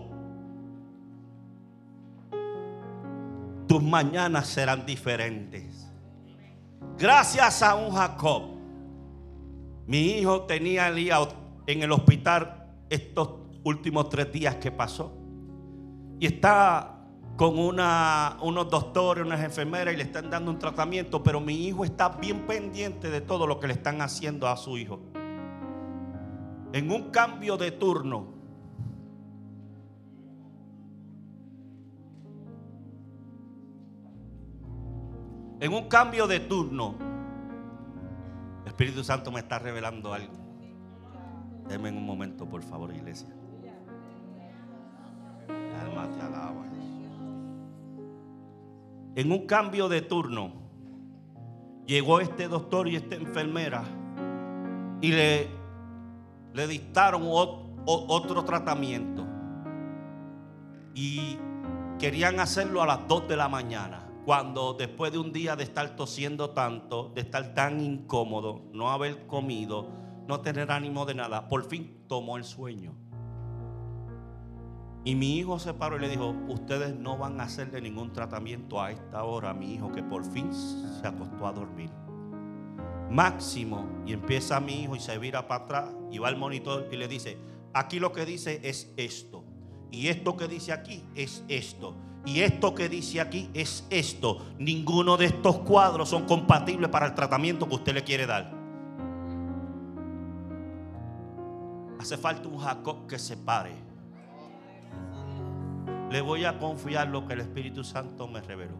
[3.67, 5.87] tus mañanas serán diferentes.
[6.97, 8.43] Gracias a un Jacob,
[9.87, 11.09] mi hijo tenía el
[11.67, 13.29] en el hospital estos
[13.63, 15.15] últimos tres días que pasó.
[16.19, 16.98] Y está
[17.39, 21.85] con una, unos doctores, unas enfermeras y le están dando un tratamiento, pero mi hijo
[21.85, 24.99] está bien pendiente de todo lo que le están haciendo a su hijo.
[26.73, 28.27] En un cambio de turno,
[35.61, 36.95] en un cambio de turno,
[38.63, 40.33] el Espíritu Santo me está revelando algo.
[41.69, 43.29] Denme un momento, por favor, iglesia.
[45.81, 46.78] Alma te alaba.
[49.19, 50.53] En un cambio de turno,
[51.85, 53.83] llegó este doctor y esta enfermera
[55.01, 55.47] y le,
[56.53, 59.27] le dictaron otro tratamiento.
[60.95, 61.37] Y
[61.99, 64.09] querían hacerlo a las 2 de la mañana.
[64.23, 69.27] Cuando después de un día de estar tosiendo tanto, de estar tan incómodo, no haber
[69.27, 69.89] comido,
[70.29, 72.95] no tener ánimo de nada, por fin tomó el sueño.
[75.09, 78.79] Y mi hijo se paró y le dijo, ustedes no van a hacerle ningún tratamiento
[78.79, 81.89] a esta hora, mi hijo, que por fin se acostó a dormir.
[83.09, 86.95] Máximo, y empieza mi hijo y se vira para atrás y va al monitor y
[86.95, 87.39] le dice,
[87.73, 89.43] aquí lo que dice es esto.
[89.89, 91.95] Y esto que dice aquí es esto.
[92.23, 94.45] Y esto que dice aquí es esto.
[94.59, 98.53] Ninguno de estos cuadros son compatibles para el tratamiento que usted le quiere dar.
[101.99, 103.88] Hace falta un Jacob que se pare
[106.09, 108.77] le voy a confiar lo que el Espíritu Santo me reveló.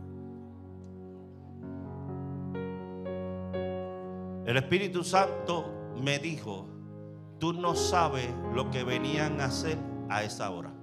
[4.45, 6.67] El Espíritu Santo me dijo,
[7.37, 9.77] tú no sabes lo que venían a hacer
[10.09, 10.73] a esa hora.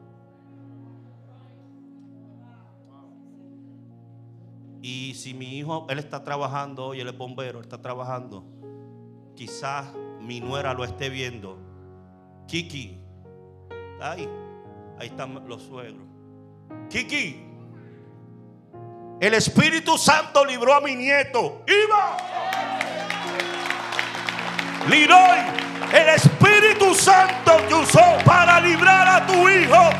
[4.82, 8.44] Y si mi hijo, él está trabajando hoy, él es bombero, está trabajando,
[9.34, 11.59] quizás mi nuera lo esté viendo.
[12.47, 13.01] Kiki,
[14.01, 14.28] ahí,
[14.97, 16.16] ahí están los suegros.
[16.89, 17.47] Kiki,
[19.21, 21.62] el Espíritu Santo libró a mi nieto.
[21.67, 22.17] Iba.
[24.89, 25.39] Liroy,
[25.93, 29.91] el Espíritu Santo te usó para librar a tu hijo.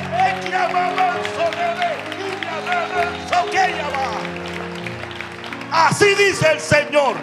[5.73, 7.17] Así dice el Señor.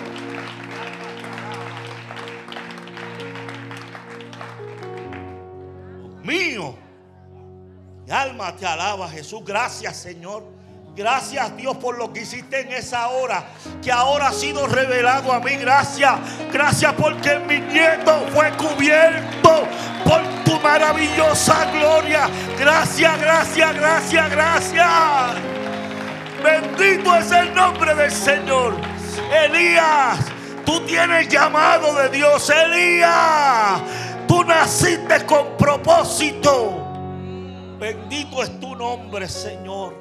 [6.24, 6.83] Mío.
[8.06, 9.44] Mi alma te alaba, Jesús.
[9.46, 10.44] Gracias, Señor.
[10.96, 13.44] Gracias Dios por lo que hiciste en esa hora,
[13.82, 15.56] que ahora ha sido revelado a mí.
[15.56, 16.14] Gracias,
[16.52, 19.68] gracias porque mi nieto fue cubierto
[20.04, 22.30] por tu maravillosa gloria.
[22.60, 25.32] Gracias, gracias, gracias, gracias.
[26.44, 28.76] Bendito es el nombre del Señor.
[29.32, 30.20] Elías,
[30.64, 32.52] tú tienes llamado de Dios.
[32.52, 33.82] Elías,
[34.28, 36.83] tú naciste con propósito.
[37.84, 39.94] Bendito es tu nombre, Señor.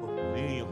[0.00, 0.66] Dios mío.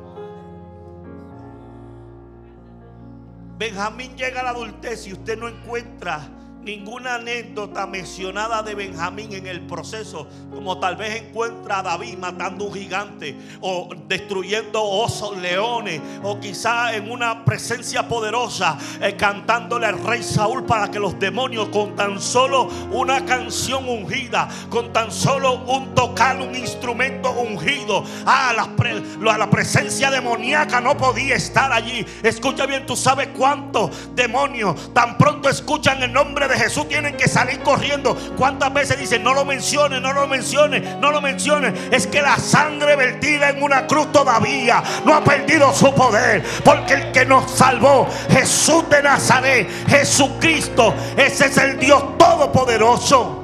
[3.57, 6.29] Benjamín llega a la adultez y usted no encuentra
[6.67, 12.65] ninguna anécdota mencionada de Benjamín en el proceso, como tal vez encuentra a David matando
[12.65, 20.05] un gigante o destruyendo osos, leones, o quizá en una presencia poderosa eh, cantándole al
[20.05, 25.63] rey Saúl para que los demonios con tan solo una canción ungida, con tan solo
[25.67, 32.05] un tocar, un instrumento ungido, a la, la presencia demoníaca no podía estar allí.
[32.25, 37.29] Escucha bien, tú sabes cuántos demonios tan pronto escuchan el nombre de Jesús tienen que
[37.29, 38.17] salir corriendo.
[38.37, 41.73] ¿Cuántas veces dicen, no lo mencione, no lo mencione, no lo mencione?
[41.91, 46.43] Es que la sangre vertida en una cruz todavía no ha perdido su poder.
[46.65, 53.43] Porque el que nos salvó, Jesús de Nazaret, Jesucristo, ese es el Dios todopoderoso.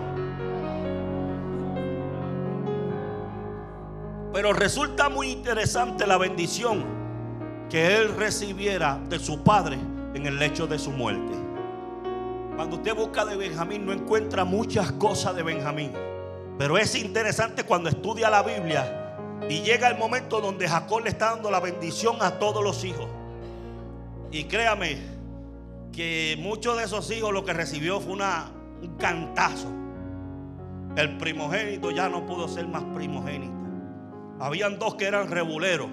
[4.32, 6.84] Pero resulta muy interesante la bendición
[7.68, 9.78] que él recibiera de su padre
[10.14, 11.41] en el lecho de su muerte.
[12.56, 15.92] Cuando usted busca de Benjamín no encuentra muchas cosas de Benjamín.
[16.58, 19.16] Pero es interesante cuando estudia la Biblia
[19.48, 23.08] y llega el momento donde Jacob le está dando la bendición a todos los hijos.
[24.30, 24.98] Y créame
[25.92, 28.50] que muchos de esos hijos lo que recibió fue una,
[28.82, 29.68] un cantazo.
[30.96, 33.52] El primogénito ya no pudo ser más primogénito.
[34.40, 35.88] Habían dos que eran rebuleros.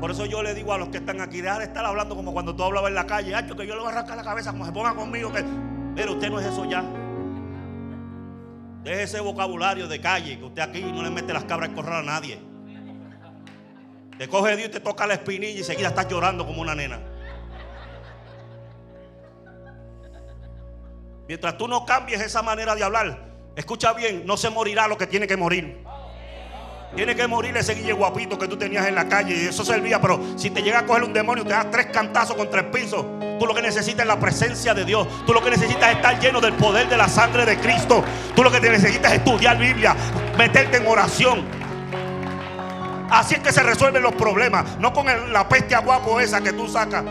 [0.00, 2.32] Por eso yo le digo a los que están aquí, deja de estar hablando como
[2.32, 4.64] cuando tú hablabas en la calle, que yo le voy a arrancar la cabeza como
[4.64, 5.30] se ponga conmigo.
[5.94, 6.82] Pero usted no es eso ya.
[8.82, 12.08] Deje ese vocabulario de calle que usted aquí no le mete las cabras en corral
[12.08, 12.40] a nadie.
[14.16, 16.98] Te coge Dios y te toca la espinilla y enseguida estás llorando como una nena.
[21.28, 25.06] Mientras tú no cambies esa manera de hablar, escucha bien, no se morirá lo que
[25.06, 25.84] tiene que morir.
[26.94, 30.00] Tiene que morir ese guille guapito que tú tenías en la calle y eso servía,
[30.00, 33.06] pero si te llega a coger un demonio te das tres cantazos contra el piso,
[33.38, 35.06] tú lo que necesitas es la presencia de Dios.
[35.24, 38.02] Tú lo que necesitas es estar lleno del poder de la sangre de Cristo.
[38.34, 39.94] Tú lo que necesitas es estudiar Biblia,
[40.36, 41.44] meterte en oración.
[43.08, 46.52] Así es que se resuelven los problemas, no con la peste a guapo esa que
[46.52, 47.04] tú sacas.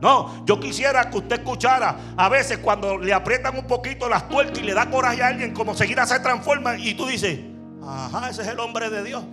[0.00, 4.58] No, yo quisiera que usted escuchara a veces cuando le aprietan un poquito las tuercas
[4.60, 7.40] y le da coraje a alguien, como seguir se transforma y tú dices,
[7.84, 9.24] ajá, ese es el hombre de Dios,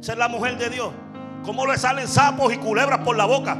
[0.00, 0.90] esa es la mujer de Dios.
[1.44, 3.56] ¿Cómo le salen sapos y culebras por la boca?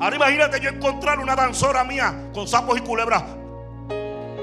[0.00, 3.24] Ahora imagínate yo encontrar una danzora mía con sapos y culebras.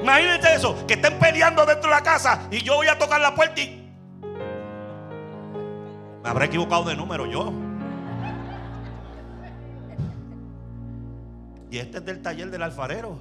[0.01, 3.33] Imagínate eso, que estén peleando dentro de la casa y yo voy a tocar la
[3.33, 3.79] puerta y...
[6.21, 7.51] Me habré equivocado de número yo.
[11.73, 13.17] Y este es del taller del alfarero.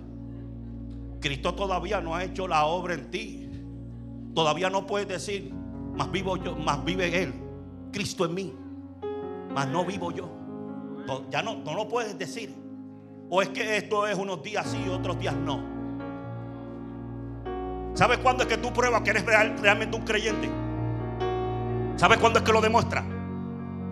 [1.22, 3.50] Cristo todavía no ha hecho la obra en ti.
[4.34, 5.54] Todavía no puedes decir,
[5.94, 7.32] más vivo yo, más vive Él.
[7.94, 8.54] Cristo en mí.
[9.54, 10.28] Más no vivo yo.
[11.30, 12.54] Ya no, no lo puedes decir.
[13.30, 15.58] O es que esto es unos días sí y otros días no.
[17.94, 20.50] ¿Sabes cuándo es que tú pruebas que eres realmente un creyente?
[21.96, 23.02] ¿Sabes cuándo es que lo demuestra?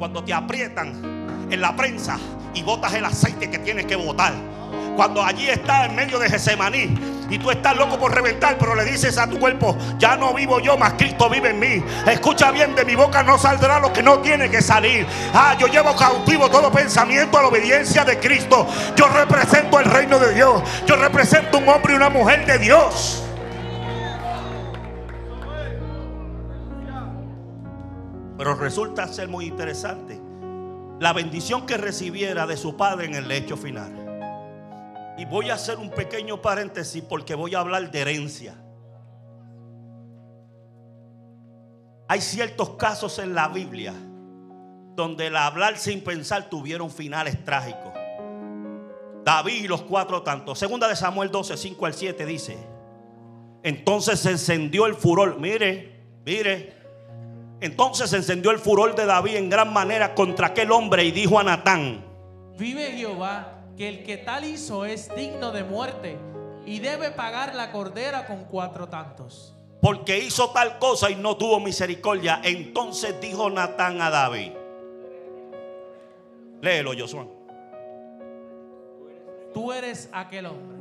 [0.01, 0.95] Cuando te aprietan
[1.51, 2.19] en la prensa
[2.55, 4.33] y botas el aceite que tienes que botar.
[4.97, 6.95] Cuando allí está en medio de Gesemaní
[7.29, 10.59] y tú estás loco por reventar, pero le dices a tu cuerpo, ya no vivo
[10.59, 11.85] yo, más Cristo vive en mí.
[12.07, 15.07] Escucha bien, de mi boca no saldrá lo que no tiene que salir.
[15.35, 18.67] Ah, yo llevo cautivo todo pensamiento a la obediencia de Cristo.
[18.97, 20.63] Yo represento el reino de Dios.
[20.87, 23.23] Yo represento un hombre y una mujer de Dios.
[28.41, 30.19] Pero resulta ser muy interesante
[30.99, 35.15] la bendición que recibiera de su padre en el lecho final.
[35.19, 38.55] Y voy a hacer un pequeño paréntesis porque voy a hablar de herencia.
[42.09, 43.93] Hay ciertos casos en la Biblia
[44.97, 47.93] donde el hablar sin pensar tuvieron finales trágicos.
[49.23, 50.59] David y los cuatro tantos.
[50.59, 52.57] Segunda de Samuel 12, 5 al 7 dice.
[53.63, 55.39] Entonces se encendió el furor.
[55.39, 56.80] Mire, mire,
[57.61, 61.45] entonces encendió el furor de David en gran manera contra aquel hombre y dijo a
[61.45, 62.05] Natán,
[62.57, 66.19] vive Jehová, que el que tal hizo es digno de muerte
[66.67, 69.55] y debe pagar la cordera con cuatro tantos.
[69.81, 72.41] Porque hizo tal cosa y no tuvo misericordia.
[72.45, 74.53] Entonces dijo Natán a David.
[76.61, 77.27] Léelo, Josué.
[79.55, 80.79] Tú eres aquel hombre.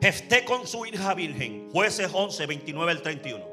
[0.00, 1.68] Jefté con su hija virgen.
[1.72, 3.47] Jueces 11, 29 al 31.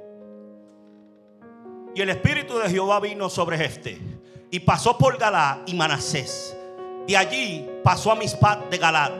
[1.96, 3.98] Y el Espíritu de Jehová vino sobre Jefte.
[4.52, 6.56] Y pasó por Galá y Manasés.
[7.08, 9.12] De allí pasó a Mispat de Galad.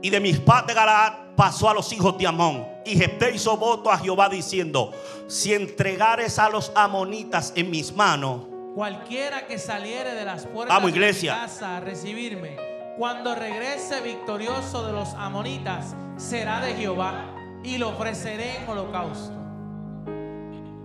[0.00, 2.64] Y de Mispat de Galad pasó a los hijos de Amón.
[2.86, 4.92] Y Jefte hizo voto a Jehová diciendo:
[5.26, 8.42] Si entregares a los amonitas en mis manos,
[8.76, 12.56] cualquiera que saliere de las puertas de mi casa a recibirme,
[12.96, 17.34] cuando regrese victorioso de los amonitas, será de Jehová
[17.64, 19.43] y lo ofreceré en holocausto.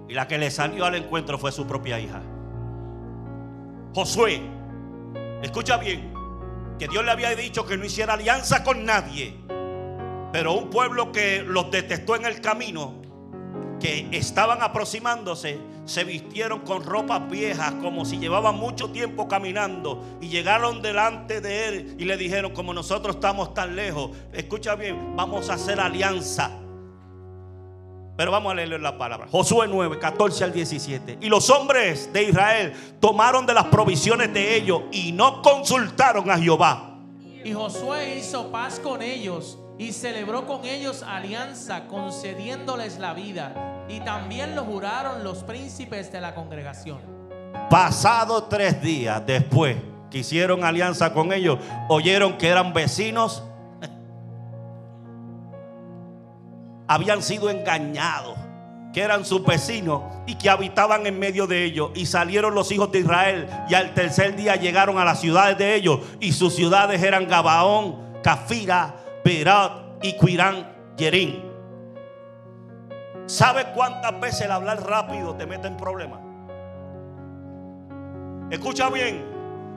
[0.10, 2.22] Y la que le salió al encuentro fue su propia hija.
[3.93, 4.41] Josué,
[5.43, 6.12] escucha bien,
[6.80, 9.36] que Dios le había dicho que no hiciera alianza con nadie.
[10.32, 12.95] Pero un pueblo que los detestó en el camino,
[13.80, 20.28] que estaban aproximándose, se vistieron con ropas viejas como si llevaban mucho tiempo caminando y
[20.28, 25.49] llegaron delante de él y le dijeron, como nosotros estamos tan lejos, escucha bien, vamos
[25.49, 26.59] a hacer alianza.
[28.20, 29.30] Pero vamos a leerle la palabra.
[29.32, 31.20] Josué 9, 14 al 17.
[31.22, 36.38] Y los hombres de Israel tomaron de las provisiones de ellos y no consultaron a
[36.38, 36.97] Jehová.
[37.45, 43.86] Y Josué hizo paz con ellos y celebró con ellos alianza, concediéndoles la vida.
[43.88, 46.99] Y también lo juraron los príncipes de la congregación.
[47.70, 49.78] Pasado tres días después
[50.11, 51.57] que hicieron alianza con ellos,
[51.88, 53.43] oyeron que eran vecinos
[56.89, 58.35] habían sido engañados,
[58.91, 61.91] que eran sus vecinos y que habitaban en medio de ellos.
[61.93, 65.75] Y salieron los hijos de Israel y al tercer día llegaron a las ciudades de
[65.75, 65.99] ellos.
[66.19, 70.67] Y sus ciudades eran Gabaón, Cafira, Berat y Cuirán,
[70.97, 71.43] Yerín.
[73.27, 76.21] ¿Sabe cuántas veces el hablar rápido te mete en problemas?
[78.49, 79.23] Escucha bien,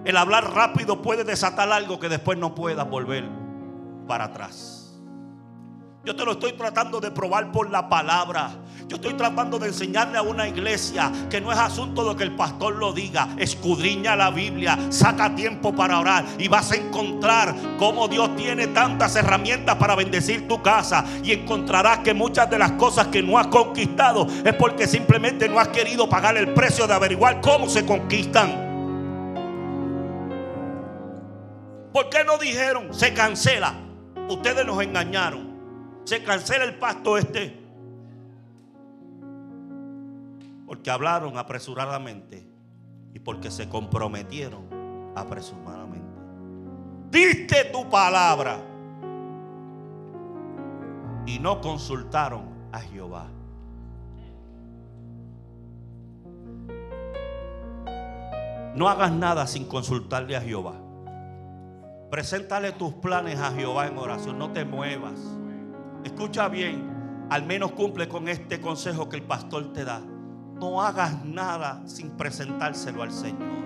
[0.07, 3.29] el hablar rápido puede desatar algo que después no puedas volver
[4.09, 4.82] para atrás.
[6.05, 8.51] Yo te lo estoy tratando de probar por la palabra.
[8.89, 12.35] Yo estoy tratando de enseñarle a una iglesia que no es asunto de que el
[12.35, 13.29] pastor lo diga.
[13.39, 19.15] Escudriña la Biblia, saca tiempo para orar y vas a encontrar cómo Dios tiene tantas
[19.15, 21.05] herramientas para bendecir tu casa.
[21.23, 25.61] Y encontrarás que muchas de las cosas que no has conquistado es porque simplemente no
[25.61, 28.73] has querido pagar el precio de averiguar cómo se conquistan.
[31.93, 33.75] ¿Por qué no dijeron se cancela?
[34.29, 35.52] Ustedes nos engañaron.
[36.05, 37.61] Se cancela el pacto este.
[40.67, 42.47] Porque hablaron apresuradamente
[43.13, 44.63] y porque se comprometieron
[45.15, 46.13] apresuradamente.
[47.11, 48.59] Diste tu palabra
[51.27, 53.27] y no consultaron a Jehová.
[58.75, 60.75] No hagas nada sin consultarle a Jehová.
[62.11, 64.39] Preséntale tus planes a Jehová en oración.
[64.39, 65.21] No te muevas.
[66.05, 67.27] Escucha bien.
[67.31, 70.01] Al menos cumple con este consejo que el pastor te da.
[70.01, 73.63] No hagas nada sin presentárselo al Señor.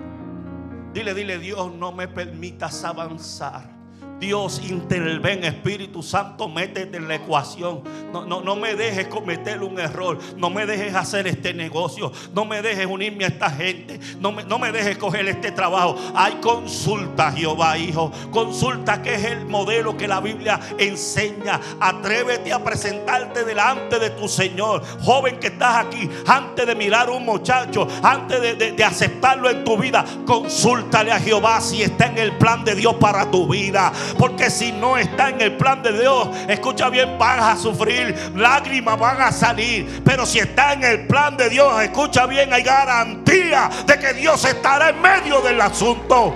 [0.93, 3.76] Dile, dile, Dios, no me permitas avanzar
[4.19, 7.83] Dios intervenga, Espíritu Santo, métete en la ecuación.
[8.11, 10.17] No, no, no me dejes cometer un error.
[10.37, 12.11] No me dejes hacer este negocio.
[12.33, 13.99] No me dejes unirme a esta gente.
[14.19, 15.95] No me, no me dejes coger este trabajo.
[16.15, 18.11] Hay consulta, Jehová, hijo.
[18.31, 21.59] Consulta que es el modelo que la Biblia enseña.
[21.79, 24.83] Atrévete a presentarte delante de tu Señor.
[25.01, 29.63] Joven que estás aquí, antes de mirar a un muchacho, antes de, de aceptarlo en
[29.63, 33.91] tu vida, consúltale a Jehová si está en el plan de Dios para tu vida.
[34.17, 38.99] Porque si no está en el plan de Dios, escucha bien, van a sufrir, lágrimas
[38.99, 40.01] van a salir.
[40.03, 44.43] Pero si está en el plan de Dios, escucha bien, hay garantía de que Dios
[44.45, 46.33] estará en medio del asunto.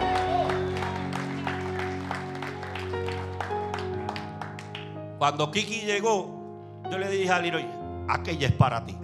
[5.18, 7.68] Cuando Kiki llegó, yo le dije a Liroy,
[8.10, 8.98] aquella es para ti.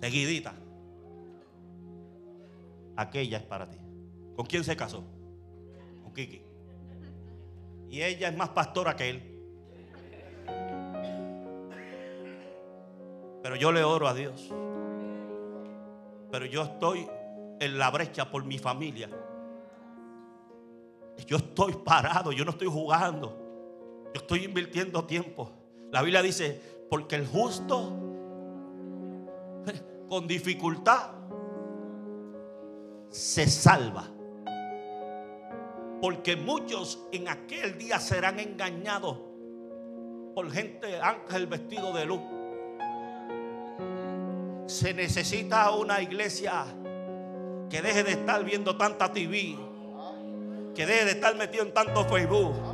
[0.00, 0.57] Seguidita
[2.98, 3.78] aquella es para ti.
[4.34, 5.04] ¿Con quién se casó?
[6.02, 6.42] Con Kiki.
[7.88, 9.22] Y ella es más pastora que él.
[13.42, 14.52] Pero yo le oro a Dios.
[16.30, 17.08] Pero yo estoy
[17.60, 19.08] en la brecha por mi familia.
[21.26, 24.10] Yo estoy parado, yo no estoy jugando.
[24.12, 25.52] Yo estoy invirtiendo tiempo.
[25.92, 27.92] La Biblia dice, porque el justo
[30.08, 31.17] con dificultad
[33.10, 34.08] se salva.
[36.00, 39.18] Porque muchos en aquel día serán engañados
[40.34, 42.20] por gente ángel vestido de luz.
[44.66, 46.64] Se necesita una iglesia
[47.68, 49.56] que deje de estar viendo tanta TV,
[50.74, 52.67] que deje de estar metido en tanto Facebook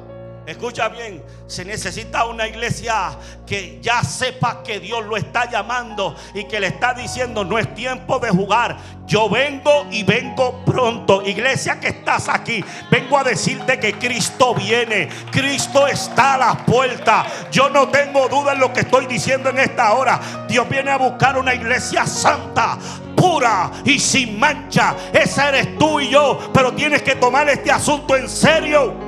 [0.47, 3.17] Escucha bien, se necesita una iglesia
[3.47, 7.75] que ya sepa que Dios lo está llamando y que le está diciendo, no es
[7.75, 8.77] tiempo de jugar,
[9.07, 11.23] yo vengo y vengo pronto.
[11.23, 17.27] Iglesia que estás aquí, vengo a decirte que Cristo viene, Cristo está a las puertas.
[17.51, 20.47] Yo no tengo duda en lo que estoy diciendo en esta hora.
[20.47, 22.79] Dios viene a buscar una iglesia santa,
[23.17, 24.95] pura y sin mancha.
[25.13, 29.04] Esa eres tú y yo, pero tienes que tomar este asunto en serio.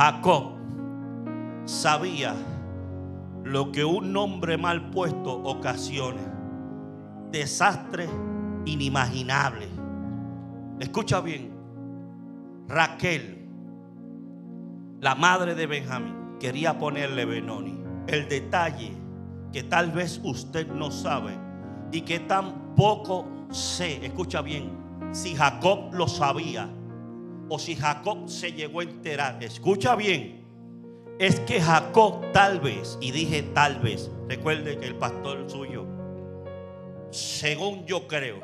[0.00, 0.52] Jacob
[1.66, 2.34] sabía
[3.44, 6.22] lo que un nombre mal puesto ocasiona.
[7.30, 8.08] Desastre
[8.64, 9.68] inimaginable.
[10.78, 11.52] Escucha bien.
[12.66, 13.46] Raquel,
[15.00, 17.78] la madre de Benjamín, quería ponerle Benoni.
[18.06, 18.92] El detalle
[19.52, 21.36] que tal vez usted no sabe
[21.92, 24.70] y que tampoco sé, escucha bien,
[25.12, 26.70] si Jacob lo sabía
[27.50, 30.46] o si Jacob se llegó a enterar, escucha bien,
[31.18, 35.84] es que Jacob tal vez, y dije tal vez, recuerde que el pastor suyo,
[37.10, 38.40] según yo creo,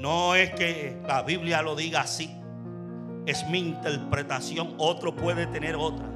[0.00, 2.34] no es que la Biblia lo diga así,
[3.26, 6.10] es mi interpretación, otro puede tener otra,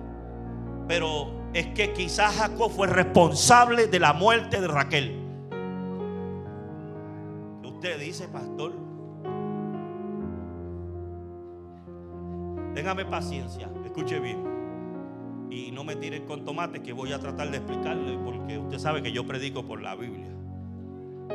[0.88, 5.20] pero es que quizás Jacob fue responsable de la muerte de Raquel.
[7.60, 8.83] ¿Qué usted dice, pastor?
[12.74, 15.48] Téngame paciencia, escuche bien.
[15.48, 19.02] Y no me tiren con tomates que voy a tratar de explicarle porque usted sabe
[19.02, 20.30] que yo predico por la Biblia.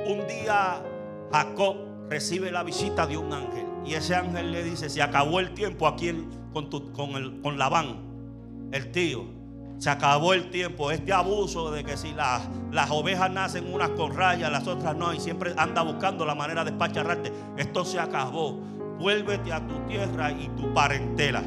[0.06, 0.84] Un día
[1.32, 1.78] Jacob
[2.10, 5.88] recibe la visita de un ángel y ese ángel le dice, se acabó el tiempo
[5.88, 6.12] aquí
[6.52, 9.40] con, con, el, con Labán, el tío.
[9.78, 10.92] Se acabó el tiempo.
[10.92, 15.14] Este abuso de que si las, las ovejas nacen unas con rayas, las otras no,
[15.14, 17.32] y siempre anda buscando la manera de espacharrarte.
[17.56, 18.60] Esto se acabó.
[19.00, 21.42] Vuélvete a tu tierra y tu parentela.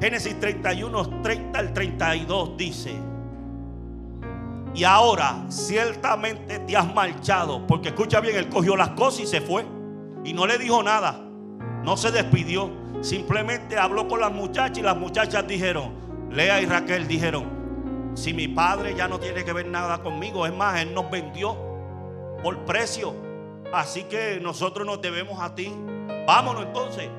[0.00, 2.94] Génesis 31, 30 al 32 dice.
[4.74, 7.66] Y ahora ciertamente te has marchado.
[7.66, 9.64] Porque escucha bien, él cogió las cosas y se fue.
[10.24, 11.20] Y no le dijo nada.
[11.84, 12.70] No se despidió.
[13.02, 15.92] Simplemente habló con las muchachas y las muchachas dijeron,
[16.30, 20.54] Lea y Raquel dijeron, si mi padre ya no tiene que ver nada conmigo, es
[20.54, 21.56] más, él nos vendió
[22.42, 23.14] por precio.
[23.72, 25.72] Así que nosotros nos debemos a ti.
[26.30, 27.10] Vámonos entonces.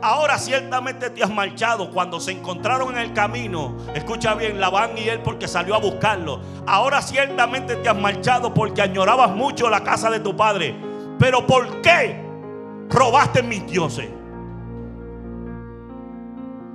[0.00, 3.76] Ahora ciertamente te has marchado cuando se encontraron en el camino.
[3.96, 6.40] Escucha bien, Labán y él porque salió a buscarlo.
[6.64, 10.72] Ahora ciertamente te has marchado porque añorabas mucho la casa de tu padre.
[11.18, 12.24] Pero ¿por qué
[12.90, 14.08] robaste mis dioses?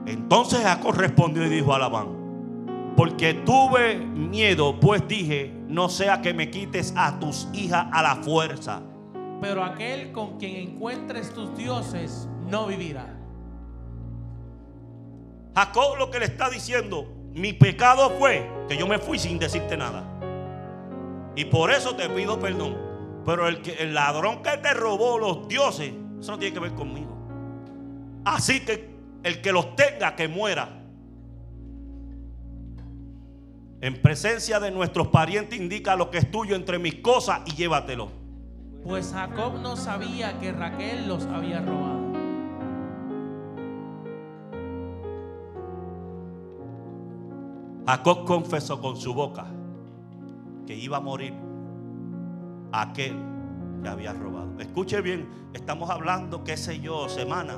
[0.06, 6.34] Entonces Jacob respondió y dijo a Labán, porque tuve miedo, pues dije, no sea que
[6.34, 8.82] me quites a tus hijas a la fuerza.
[9.42, 13.16] Pero aquel con quien encuentres tus dioses no vivirá.
[15.56, 19.78] Jacob lo que le está diciendo, mi pecado fue que yo me fui sin decirte
[19.78, 20.04] nada.
[21.36, 22.78] Y por eso te pido perdón.
[23.26, 26.74] Pero el, que, el ladrón que te robó los dioses, eso no tiene que ver
[26.74, 27.16] conmigo.
[28.26, 28.90] Así que
[29.24, 30.70] el que los tenga, que muera.
[33.82, 38.19] En presencia de nuestros parientes indica lo que es tuyo entre mis cosas y llévatelo.
[38.84, 42.00] Pues Jacob no sabía que Raquel los había robado.
[47.86, 49.48] Jacob confesó con su boca
[50.68, 51.34] que iba a morir
[52.72, 53.16] aquel
[53.82, 54.60] que había robado.
[54.60, 57.58] Escuche bien, estamos hablando, qué sé yo, semana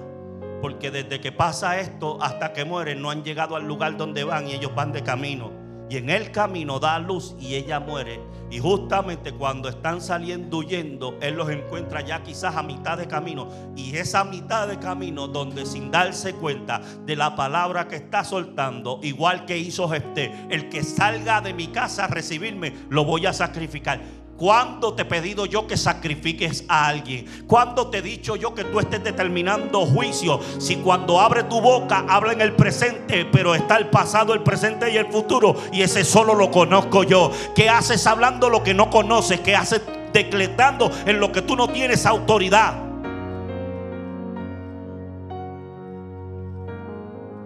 [0.62, 4.48] porque desde que pasa esto hasta que mueren no han llegado al lugar donde van
[4.48, 5.61] y ellos van de camino.
[5.92, 8.22] Y en el camino da luz y ella muere.
[8.50, 13.50] Y justamente cuando están saliendo huyendo, Él los encuentra ya quizás a mitad de camino.
[13.76, 19.02] Y esa mitad de camino donde sin darse cuenta de la palabra que está soltando,
[19.04, 23.34] igual que hizo Jefté, el que salga de mi casa a recibirme, lo voy a
[23.34, 24.00] sacrificar.
[24.38, 27.26] ¿Cuándo te he pedido yo que sacrifiques a alguien?
[27.48, 30.40] ¿Cuándo te he dicho yo que tú estés determinando juicio?
[30.58, 34.92] Si cuando abre tu boca habla en el presente, pero está el pasado, el presente
[34.92, 37.32] y el futuro, y ese solo lo conozco yo.
[37.56, 39.40] ¿Qué haces hablando lo que no conoces?
[39.42, 42.91] ¿Qué haces decretando en lo que tú no tienes autoridad?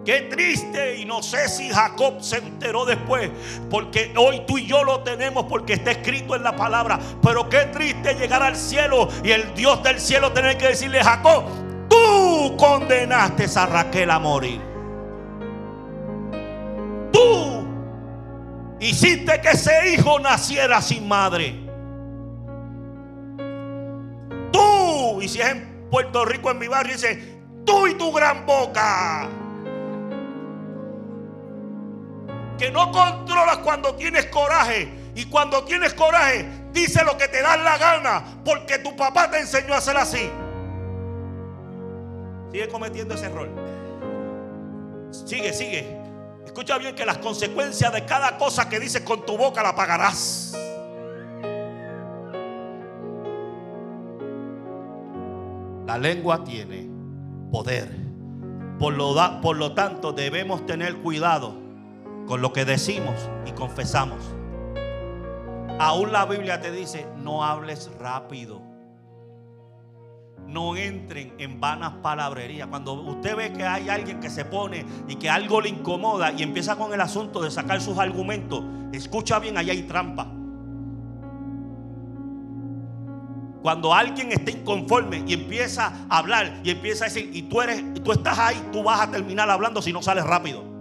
[0.05, 3.31] Qué triste y no sé si Jacob se enteró después,
[3.71, 6.99] porque hoy tú y yo lo tenemos porque está escrito en la palabra.
[7.23, 11.45] Pero qué triste llegar al cielo y el Dios del cielo tener que decirle, Jacob,
[11.89, 14.61] tú condenaste a Raquel a morir.
[17.11, 17.67] Tú
[18.79, 21.55] hiciste que ese hijo naciera sin madre.
[24.51, 28.45] Tú, y si es en Puerto Rico, en mi barrio, dice, tú y tu gran
[28.45, 29.27] boca.
[32.57, 34.89] Que no controlas cuando tienes coraje.
[35.15, 39.39] Y cuando tienes coraje, dice lo que te da la gana, porque tu papá te
[39.39, 40.29] enseñó a hacer así.
[42.51, 43.49] Sigue cometiendo ese error.
[45.11, 45.97] Sigue, sigue.
[46.45, 50.53] Escucha bien que las consecuencias de cada cosa que dices con tu boca la pagarás.
[55.85, 56.89] La lengua tiene
[57.51, 57.89] poder.
[58.79, 61.64] Por lo, por lo tanto, debemos tener cuidado
[62.27, 63.15] con lo que decimos
[63.45, 64.19] y confesamos.
[65.79, 68.61] Aún la Biblia te dice, no hables rápido.
[70.47, 72.67] No entren en vanas palabrerías.
[72.67, 76.43] Cuando usted ve que hay alguien que se pone y que algo le incomoda y
[76.43, 78.63] empieza con el asunto de sacar sus argumentos,
[78.93, 80.31] escucha bien, allá hay trampa.
[83.61, 87.83] Cuando alguien está inconforme y empieza a hablar y empieza a decir, y tú eres,
[88.03, 90.74] tú estás ahí, tú vas a terminar hablando si no sales rápido.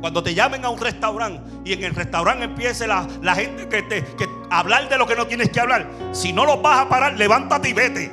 [0.00, 4.04] Cuando te llamen a un restaurante y en el restaurante empiece la, gente que te
[4.16, 7.18] que hablar de lo que no tienes que hablar, si no lo vas a parar,
[7.18, 8.12] levántate y vete.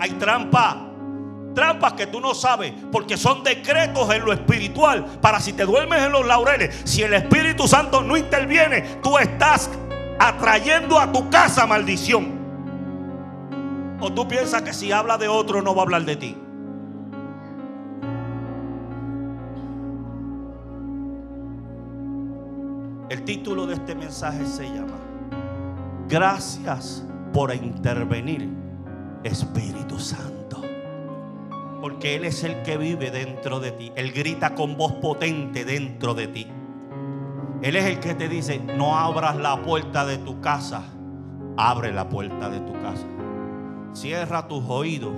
[0.00, 0.84] Hay trampa.
[1.54, 5.04] Trampas que tú no sabes, porque son decretos en lo espiritual.
[5.20, 9.68] Para si te duermes en los laureles, si el Espíritu Santo no interviene, tú estás
[10.20, 12.38] atrayendo a tu casa maldición.
[14.00, 16.36] O tú piensas que si habla de otro no va a hablar de ti.
[23.08, 24.98] El título de este mensaje se llama
[26.08, 28.50] Gracias por intervenir,
[29.24, 30.60] Espíritu Santo.
[31.80, 33.92] Porque Él es el que vive dentro de ti.
[33.94, 36.46] Él grita con voz potente dentro de ti.
[37.62, 40.82] Él es el que te dice, no abras la puerta de tu casa.
[41.56, 43.06] Abre la puerta de tu casa.
[43.94, 45.14] Cierra tus oídos.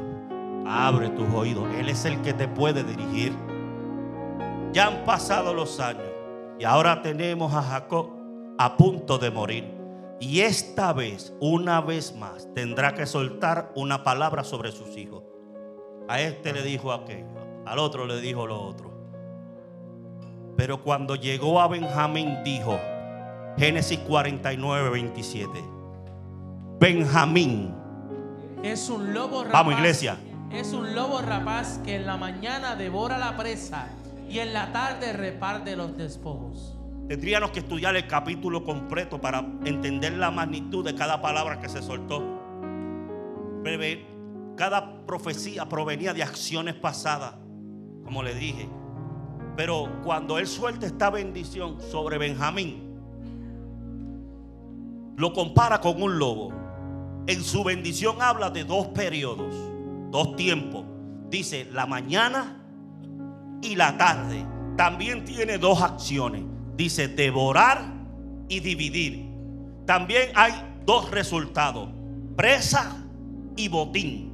[0.64, 1.66] Abre tus oídos.
[1.76, 3.32] Él es el que te puede dirigir.
[4.72, 6.09] Ya han pasado los años.
[6.60, 8.10] Y ahora tenemos a Jacob
[8.58, 9.64] a punto de morir.
[10.20, 15.22] Y esta vez, una vez más, tendrá que soltar una palabra sobre sus hijos.
[16.06, 17.28] A este le dijo aquello,
[17.64, 18.92] al otro le dijo lo otro.
[20.54, 22.78] Pero cuando llegó a Benjamín dijo,
[23.56, 25.64] Génesis 49, 27,
[26.78, 27.74] Benjamín.
[28.62, 29.52] Es un lobo rapaz.
[29.54, 30.18] Vamos, iglesia.
[30.52, 33.88] Es un lobo rapaz que en la mañana devora la presa
[34.30, 36.78] y en la tarde reparte los despojos.
[37.08, 41.82] Tendríamos que estudiar el capítulo completo para entender la magnitud de cada palabra que se
[41.82, 42.22] soltó.
[44.56, 47.34] Cada profecía provenía de acciones pasadas,
[48.04, 48.68] como le dije.
[49.56, 52.94] Pero cuando él suelta esta bendición sobre Benjamín,
[55.16, 56.52] lo compara con un lobo.
[57.26, 59.54] En su bendición habla de dos periodos,
[60.10, 60.84] dos tiempos.
[61.28, 62.59] Dice la mañana
[63.62, 64.44] y la tarde.
[64.76, 66.44] También tiene dos acciones
[66.80, 67.92] dice devorar
[68.48, 69.28] y dividir.
[69.86, 70.52] También hay
[70.86, 71.90] dos resultados,
[72.36, 72.96] presa
[73.54, 74.32] y botín.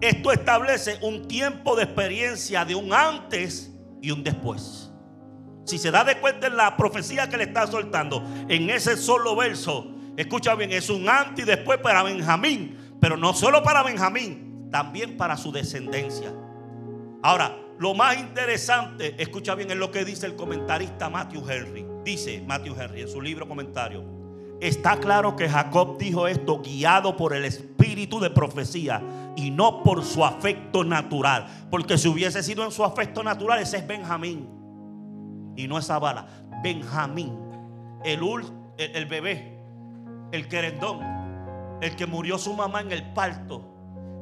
[0.00, 4.90] Esto establece un tiempo de experiencia de un antes y un después.
[5.64, 9.36] Si se da de cuenta en la profecía que le está soltando, en ese solo
[9.36, 14.68] verso, escucha bien, es un antes y después para Benjamín, pero no solo para Benjamín,
[14.72, 16.32] también para su descendencia.
[17.22, 21.86] Ahora, lo más interesante, escucha bien, es lo que dice el comentarista Matthew Henry.
[22.04, 24.04] Dice Matthew Henry en su libro comentario.
[24.60, 29.02] Está claro que Jacob dijo esto guiado por el espíritu de profecía
[29.36, 31.66] y no por su afecto natural.
[31.70, 34.48] Porque si hubiese sido en su afecto natural, ese es Benjamín.
[35.56, 36.26] Y no esa bala.
[36.62, 37.36] Benjamín,
[38.04, 38.20] el,
[38.78, 39.58] el, el bebé,
[40.30, 41.00] el querendón,
[41.80, 43.71] el que murió su mamá en el parto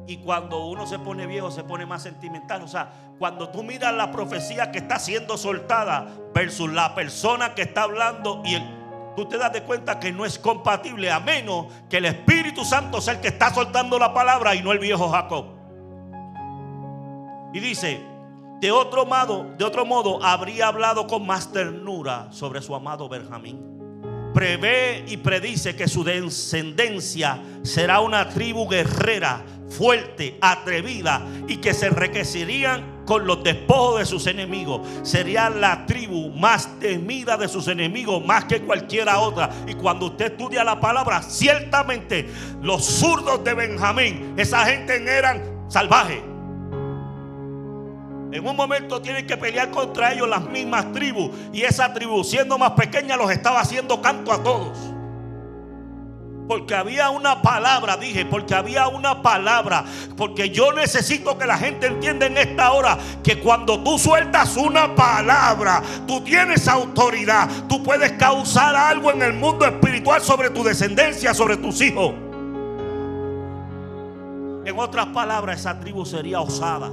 [0.07, 2.61] y cuando uno se pone viejo se pone más sentimental.
[2.63, 7.63] O sea, cuando tú miras la profecía que está siendo soltada versus la persona que
[7.63, 8.57] está hablando y
[9.15, 13.01] tú te das de cuenta que no es compatible a menos que el Espíritu Santo
[13.01, 15.45] sea el que está soltando la palabra y no el viejo Jacob.
[17.53, 18.01] Y dice,
[18.59, 23.71] de otro modo, de otro modo habría hablado con más ternura sobre su amado Benjamín
[24.33, 31.87] prevé y predice que su descendencia será una tribu guerrera fuerte, atrevida y que se
[31.87, 34.87] enriquecerían con los despojos de sus enemigos.
[35.03, 39.49] Sería la tribu más temida de sus enemigos, más que cualquiera otra.
[39.67, 42.29] Y cuando usted estudia la palabra, ciertamente
[42.61, 46.21] los zurdos de Benjamín, esa gente eran salvajes.
[48.31, 51.31] En un momento tienen que pelear contra ellos las mismas tribus.
[51.51, 54.90] Y esa tribu, siendo más pequeña, los estaba haciendo canto a todos.
[56.51, 59.85] Porque había una palabra, dije, porque había una palabra.
[60.17, 64.93] Porque yo necesito que la gente entienda en esta hora que cuando tú sueltas una
[64.93, 67.49] palabra, tú tienes autoridad.
[67.69, 72.15] Tú puedes causar algo en el mundo espiritual sobre tu descendencia, sobre tus hijos.
[74.65, 76.87] En otras palabras, esa tribu sería osada.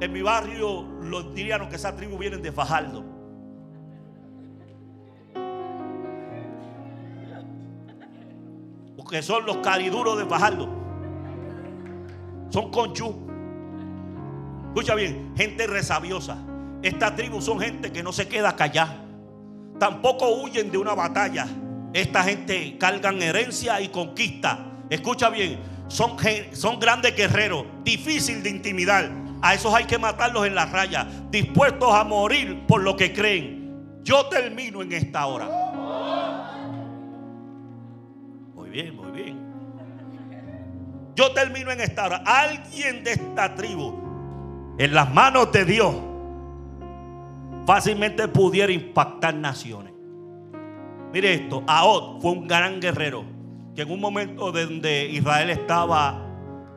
[0.00, 3.15] En mi barrio los dirían que esa tribu vienen de Fajardo.
[9.08, 10.68] Que son los cariduros de Fajardo.
[12.50, 13.26] Son conchú.
[14.68, 16.38] Escucha bien, gente resabiosa.
[16.82, 19.02] Esta tribu son gente que no se queda callada.
[19.78, 21.46] Tampoco huyen de una batalla.
[21.92, 24.66] Esta gente cargan herencia y conquista.
[24.90, 26.16] Escucha bien, son,
[26.52, 29.10] son grandes guerreros, difícil de intimidar.
[29.42, 34.00] A esos hay que matarlos en la raya, dispuestos a morir por lo que creen.
[34.02, 35.65] Yo termino en esta hora.
[38.82, 39.38] Bien, muy bien.
[41.14, 42.22] Yo termino en esta hora.
[42.26, 43.94] Alguien de esta tribu,
[44.78, 45.94] en las manos de Dios,
[47.66, 49.94] fácilmente pudiera impactar naciones.
[51.12, 53.24] Mire esto, Ahod fue un gran guerrero
[53.74, 56.22] que en un momento donde Israel estaba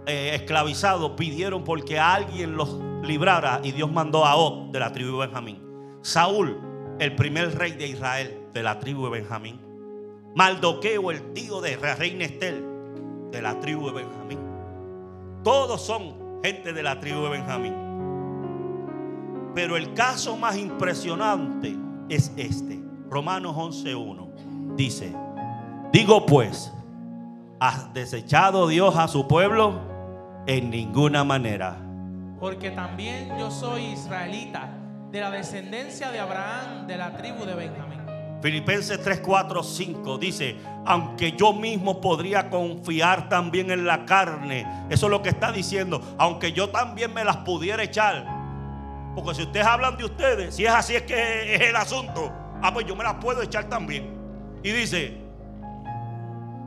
[0.06, 5.20] eh, esclavizado, pidieron porque alguien los librara y Dios mandó a Ahod de la tribu
[5.20, 5.62] de Benjamín.
[6.02, 6.58] Saúl,
[7.00, 9.69] el primer rey de Israel de la tribu de Benjamín.
[10.36, 12.64] Maldoqueo, el tío de la reina Estel,
[13.32, 14.40] de la tribu de Benjamín.
[15.44, 17.74] Todos son gente de la tribu de Benjamín.
[19.56, 21.76] Pero el caso más impresionante
[22.08, 22.80] es este.
[23.10, 25.14] Romanos 11.1 dice,
[25.92, 26.72] digo pues,
[27.60, 29.82] ¿ha desechado Dios a su pueblo?
[30.46, 31.78] En ninguna manera.
[32.40, 34.70] porque también yo soy israelita,
[35.12, 37.99] de la descendencia de Abraham, de la tribu de Benjamín.
[38.42, 44.66] Filipenses 3, 4, 5 dice, aunque yo mismo podría confiar también en la carne.
[44.90, 46.02] Eso es lo que está diciendo.
[46.18, 48.26] Aunque yo también me las pudiera echar.
[49.14, 52.32] Porque si ustedes hablan de ustedes, si es así es que es el asunto.
[52.62, 54.18] Ah, pues yo me las puedo echar también.
[54.64, 55.18] Y dice,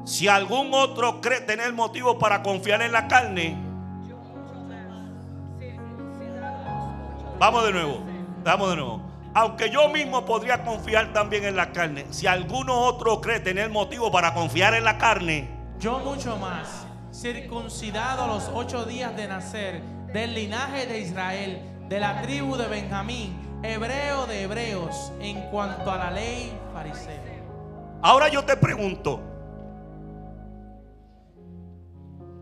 [0.04, 3.56] si algún otro cree tener motivo para confiar en la carne,
[7.38, 8.00] vamos de nuevo,
[8.44, 9.11] vamos de nuevo.
[9.34, 14.12] Aunque yo mismo podría confiar también en la carne, si alguno otro cree tener motivo
[14.12, 19.82] para confiar en la carne, Yo mucho más, circuncidado a los ocho días de nacer,
[20.12, 25.96] del linaje de Israel, de la tribu de Benjamín, hebreo de hebreos, en cuanto a
[25.96, 27.10] la ley fariseo.
[28.02, 29.20] ahora yo te pregunto,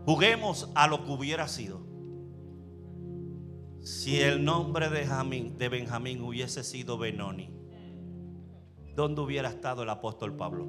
[0.05, 1.90] juguemos a lo que hubiera sido.
[3.83, 7.49] Si el nombre de, Jamín- de Benjamín hubiese sido Benoni,
[8.95, 10.67] ¿dónde hubiera estado el apóstol Pablo?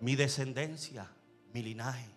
[0.00, 1.10] Mi descendencia,
[1.52, 2.10] mi linaje.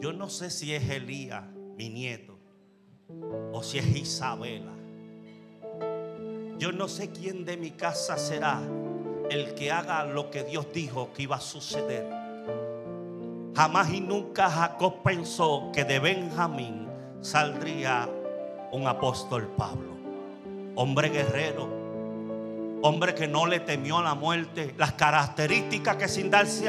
[0.00, 1.44] Yo no sé si es Elías,
[1.76, 2.38] mi nieto,
[3.52, 4.72] o si es Isabela.
[6.58, 8.60] Yo no sé quién de mi casa será
[9.30, 12.19] el que haga lo que Dios dijo que iba a suceder.
[13.54, 16.88] Jamás y nunca Jacob pensó que de Benjamín
[17.20, 18.08] saldría
[18.72, 19.90] un apóstol Pablo.
[20.76, 21.68] Hombre guerrero,
[22.82, 24.74] hombre que no le temió a la muerte.
[24.78, 26.66] Las características que sin darse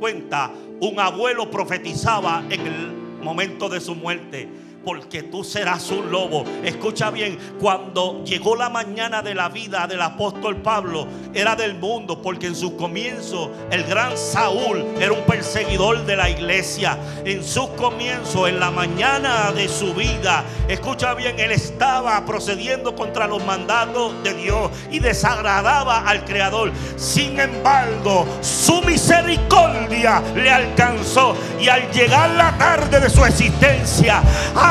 [0.00, 4.48] cuenta un abuelo profetizaba en el momento de su muerte.
[4.84, 6.44] Porque tú serás un lobo.
[6.64, 12.20] Escucha bien, cuando llegó la mañana de la vida del apóstol Pablo, era del mundo,
[12.20, 16.98] porque en su comienzo el gran Saúl era un perseguidor de la iglesia.
[17.24, 23.26] En sus comienzos, en la mañana de su vida, escucha bien, él estaba procediendo contra
[23.26, 26.72] los mandatos de Dios y desagradaba al Creador.
[26.96, 34.22] Sin embargo, su misericordia le alcanzó y al llegar la tarde de su existencia,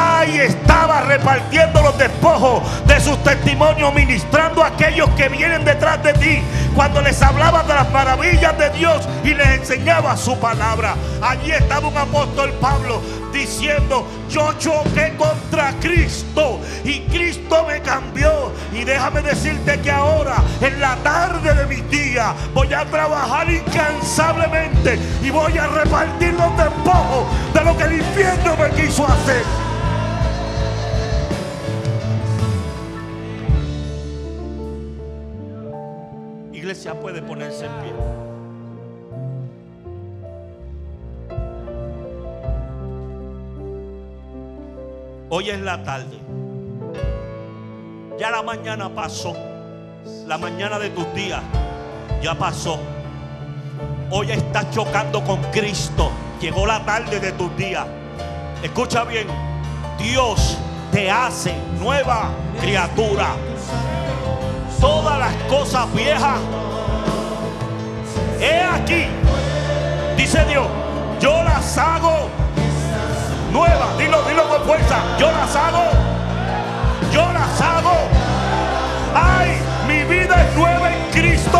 [0.02, 6.14] ahí estaba repartiendo los despojos de sus testimonios, ministrando a aquellos que vienen detrás de
[6.14, 6.42] ti.
[6.76, 11.88] Cuando les hablaba de las maravillas de Dios y les enseñaba su palabra, allí estaba
[11.88, 18.52] un apóstol Pablo diciendo, yo choqué contra Cristo y Cristo me cambió.
[18.74, 25.00] Y déjame decirte que ahora, en la tarde de mi día, voy a trabajar incansablemente
[25.24, 29.61] y voy a repartir los despojos de lo que el infierno me quiso hacer.
[36.82, 37.94] Iglesia puede ponerse en pie.
[45.30, 46.18] Hoy es la tarde.
[48.18, 49.36] Ya la mañana pasó.
[50.26, 51.44] La mañana de tus días
[52.20, 52.80] ya pasó.
[54.10, 56.10] Hoy estás chocando con Cristo.
[56.40, 57.86] Llegó la tarde de tus días.
[58.64, 59.28] Escucha bien.
[60.00, 60.58] Dios
[60.92, 63.36] te hace nueva criatura.
[64.82, 66.40] Todas las cosas viejas.
[68.40, 69.06] He aquí.
[70.18, 70.66] Dice Dios.
[71.20, 72.28] Yo las hago
[73.54, 73.98] nuevas.
[74.00, 74.98] Dilo, dilo con fuerza.
[75.20, 75.84] Yo las hago.
[77.14, 77.94] Yo las hago.
[79.14, 79.52] Ay,
[79.88, 81.60] mi vida es nueva en Cristo.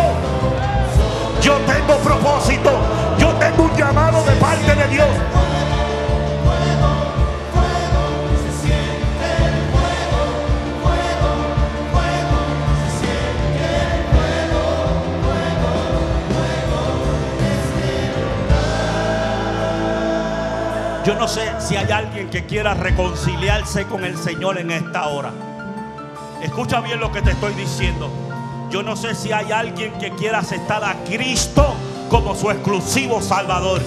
[1.40, 2.72] Yo tengo propósito.
[3.18, 5.08] Yo tengo un llamado de parte de Dios.
[21.04, 25.32] Yo no sé si hay alguien que quiera reconciliarse con el Señor en esta hora.
[26.40, 28.08] Escucha bien lo que te estoy diciendo.
[28.70, 31.74] Yo no sé si hay alguien que quiera aceptar a Cristo
[32.08, 33.82] como su exclusivo Salvador.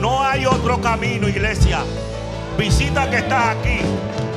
[0.00, 1.80] No hay otro camino, iglesia.
[2.56, 3.80] Visita que estás aquí.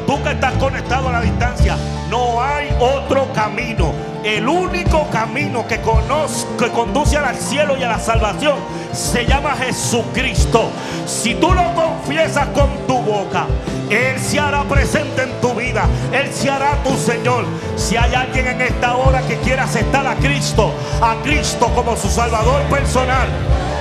[0.06, 1.78] Tú que estás conectado a la distancia.
[2.10, 3.92] No hay otro camino.
[4.24, 8.56] El único camino que, conoce, que conduce al cielo y a la salvación
[8.94, 10.70] se llama Jesucristo.
[11.06, 13.48] Si tú lo confiesas con tu boca,
[13.90, 15.86] Él se hará presente en tu vida.
[16.12, 17.46] Él se hará tu Señor.
[17.76, 22.10] Si hay alguien en esta hora que quiera aceptar a Cristo, a Cristo como su
[22.10, 23.28] Salvador personal,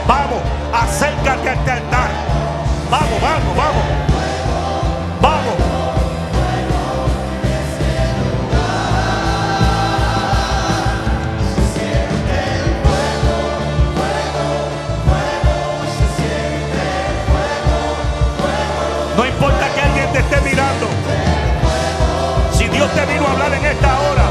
[0.09, 0.41] vamos,
[0.73, 2.11] acércate a este altar.
[2.91, 3.57] Vamos, vamos.
[3.57, 4.11] Vamos.
[22.94, 24.24] Te vino a hablar en esta hora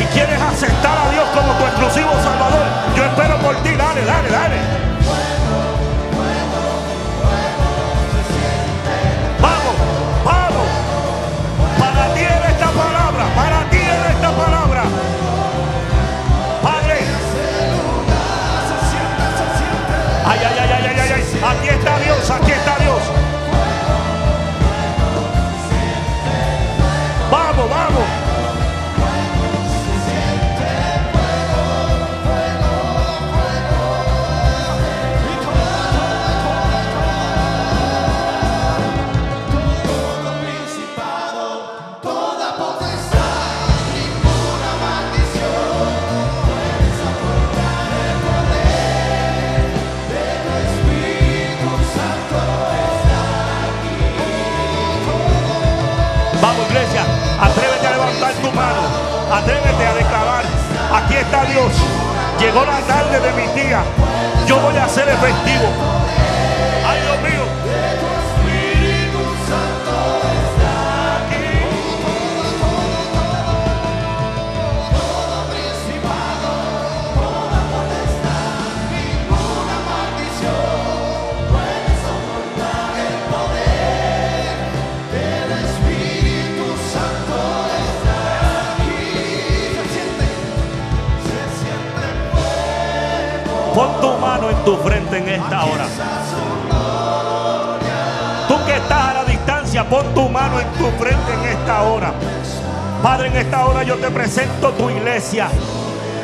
[0.00, 2.66] y quieres aceptar a Dios como tu exclusivo Salvador,
[2.96, 3.70] yo espero por ti.
[3.76, 4.56] Dale, dale, dale.
[9.40, 9.74] Vamos,
[10.24, 10.68] vamos.
[11.78, 14.82] Para ti era esta palabra, para ti era esta palabra.
[16.62, 16.98] Padre.
[20.26, 21.40] Ay, ay, ay, ay, ay, ay.
[21.50, 22.79] Aquí está Dios, aquí está Dios.
[60.92, 61.72] Aquí está Dios.
[62.40, 63.82] Llegó la tarde de mi día.
[64.46, 65.66] Yo voy a ser efectivo.
[95.50, 95.86] Esta hora.
[98.46, 102.12] Tú que estás a la distancia, pon tu mano en tu frente en esta hora.
[103.02, 105.48] Padre, en esta hora yo te presento tu iglesia.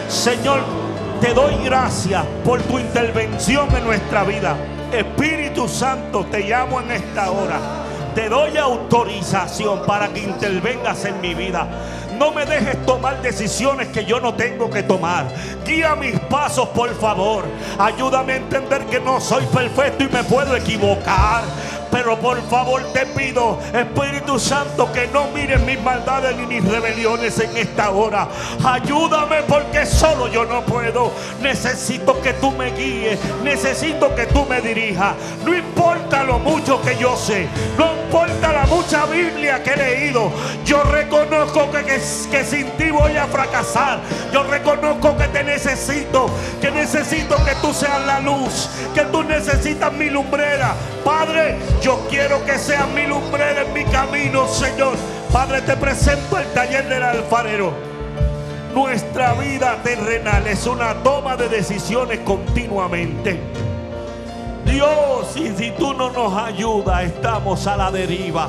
[0.09, 0.61] Señor,
[1.20, 4.57] te doy gracias por tu intervención en nuestra vida.
[4.93, 7.59] Espíritu Santo, te llamo en esta hora.
[8.14, 11.66] Te doy autorización para que intervengas en mi vida.
[12.19, 15.27] No me dejes tomar decisiones que yo no tengo que tomar.
[15.64, 17.45] Guía mis pasos, por favor.
[17.79, 21.43] Ayúdame a entender que no soy perfecto y me puedo equivocar.
[21.91, 27.39] Pero por favor te pido, Espíritu Santo, que no mires mis maldades ni mis rebeliones
[27.39, 28.29] en esta hora.
[28.64, 31.12] Ayúdame porque solo yo no puedo.
[31.41, 33.19] Necesito que tú me guíes.
[33.43, 35.14] Necesito que tú me dirijas.
[35.45, 37.49] No importa lo mucho que yo sé.
[37.79, 40.30] No importa la mucha Biblia que he leído.
[40.64, 42.00] Yo reconozco que, que,
[42.30, 44.00] que sin ti voy a fracasar.
[44.32, 46.30] Yo reconozco que te necesito.
[46.61, 48.68] Que necesito que tú seas la luz.
[48.94, 50.74] Que tú necesitas mi lumbrera.
[51.04, 54.94] Padre, yo quiero que seas mi lumbrera en mi camino, Señor.
[55.32, 57.72] Padre, te presento el taller del alfarero.
[58.72, 63.66] Nuestra vida terrenal es una toma de decisiones continuamente.
[64.77, 68.49] Dios, y si tú no nos ayudas, estamos a la deriva.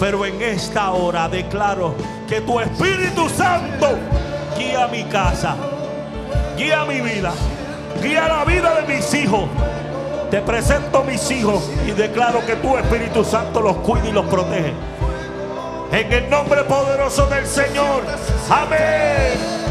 [0.00, 1.94] Pero en esta hora declaro
[2.28, 3.96] que tu Espíritu Santo
[4.58, 5.54] guía mi casa,
[6.56, 7.32] guía mi vida,
[8.02, 9.44] guía la vida de mis hijos.
[10.32, 14.72] Te presento mis hijos y declaro que tu Espíritu Santo los cuida y los protege.
[15.92, 18.02] En el nombre poderoso del Señor.
[18.50, 19.61] Amén.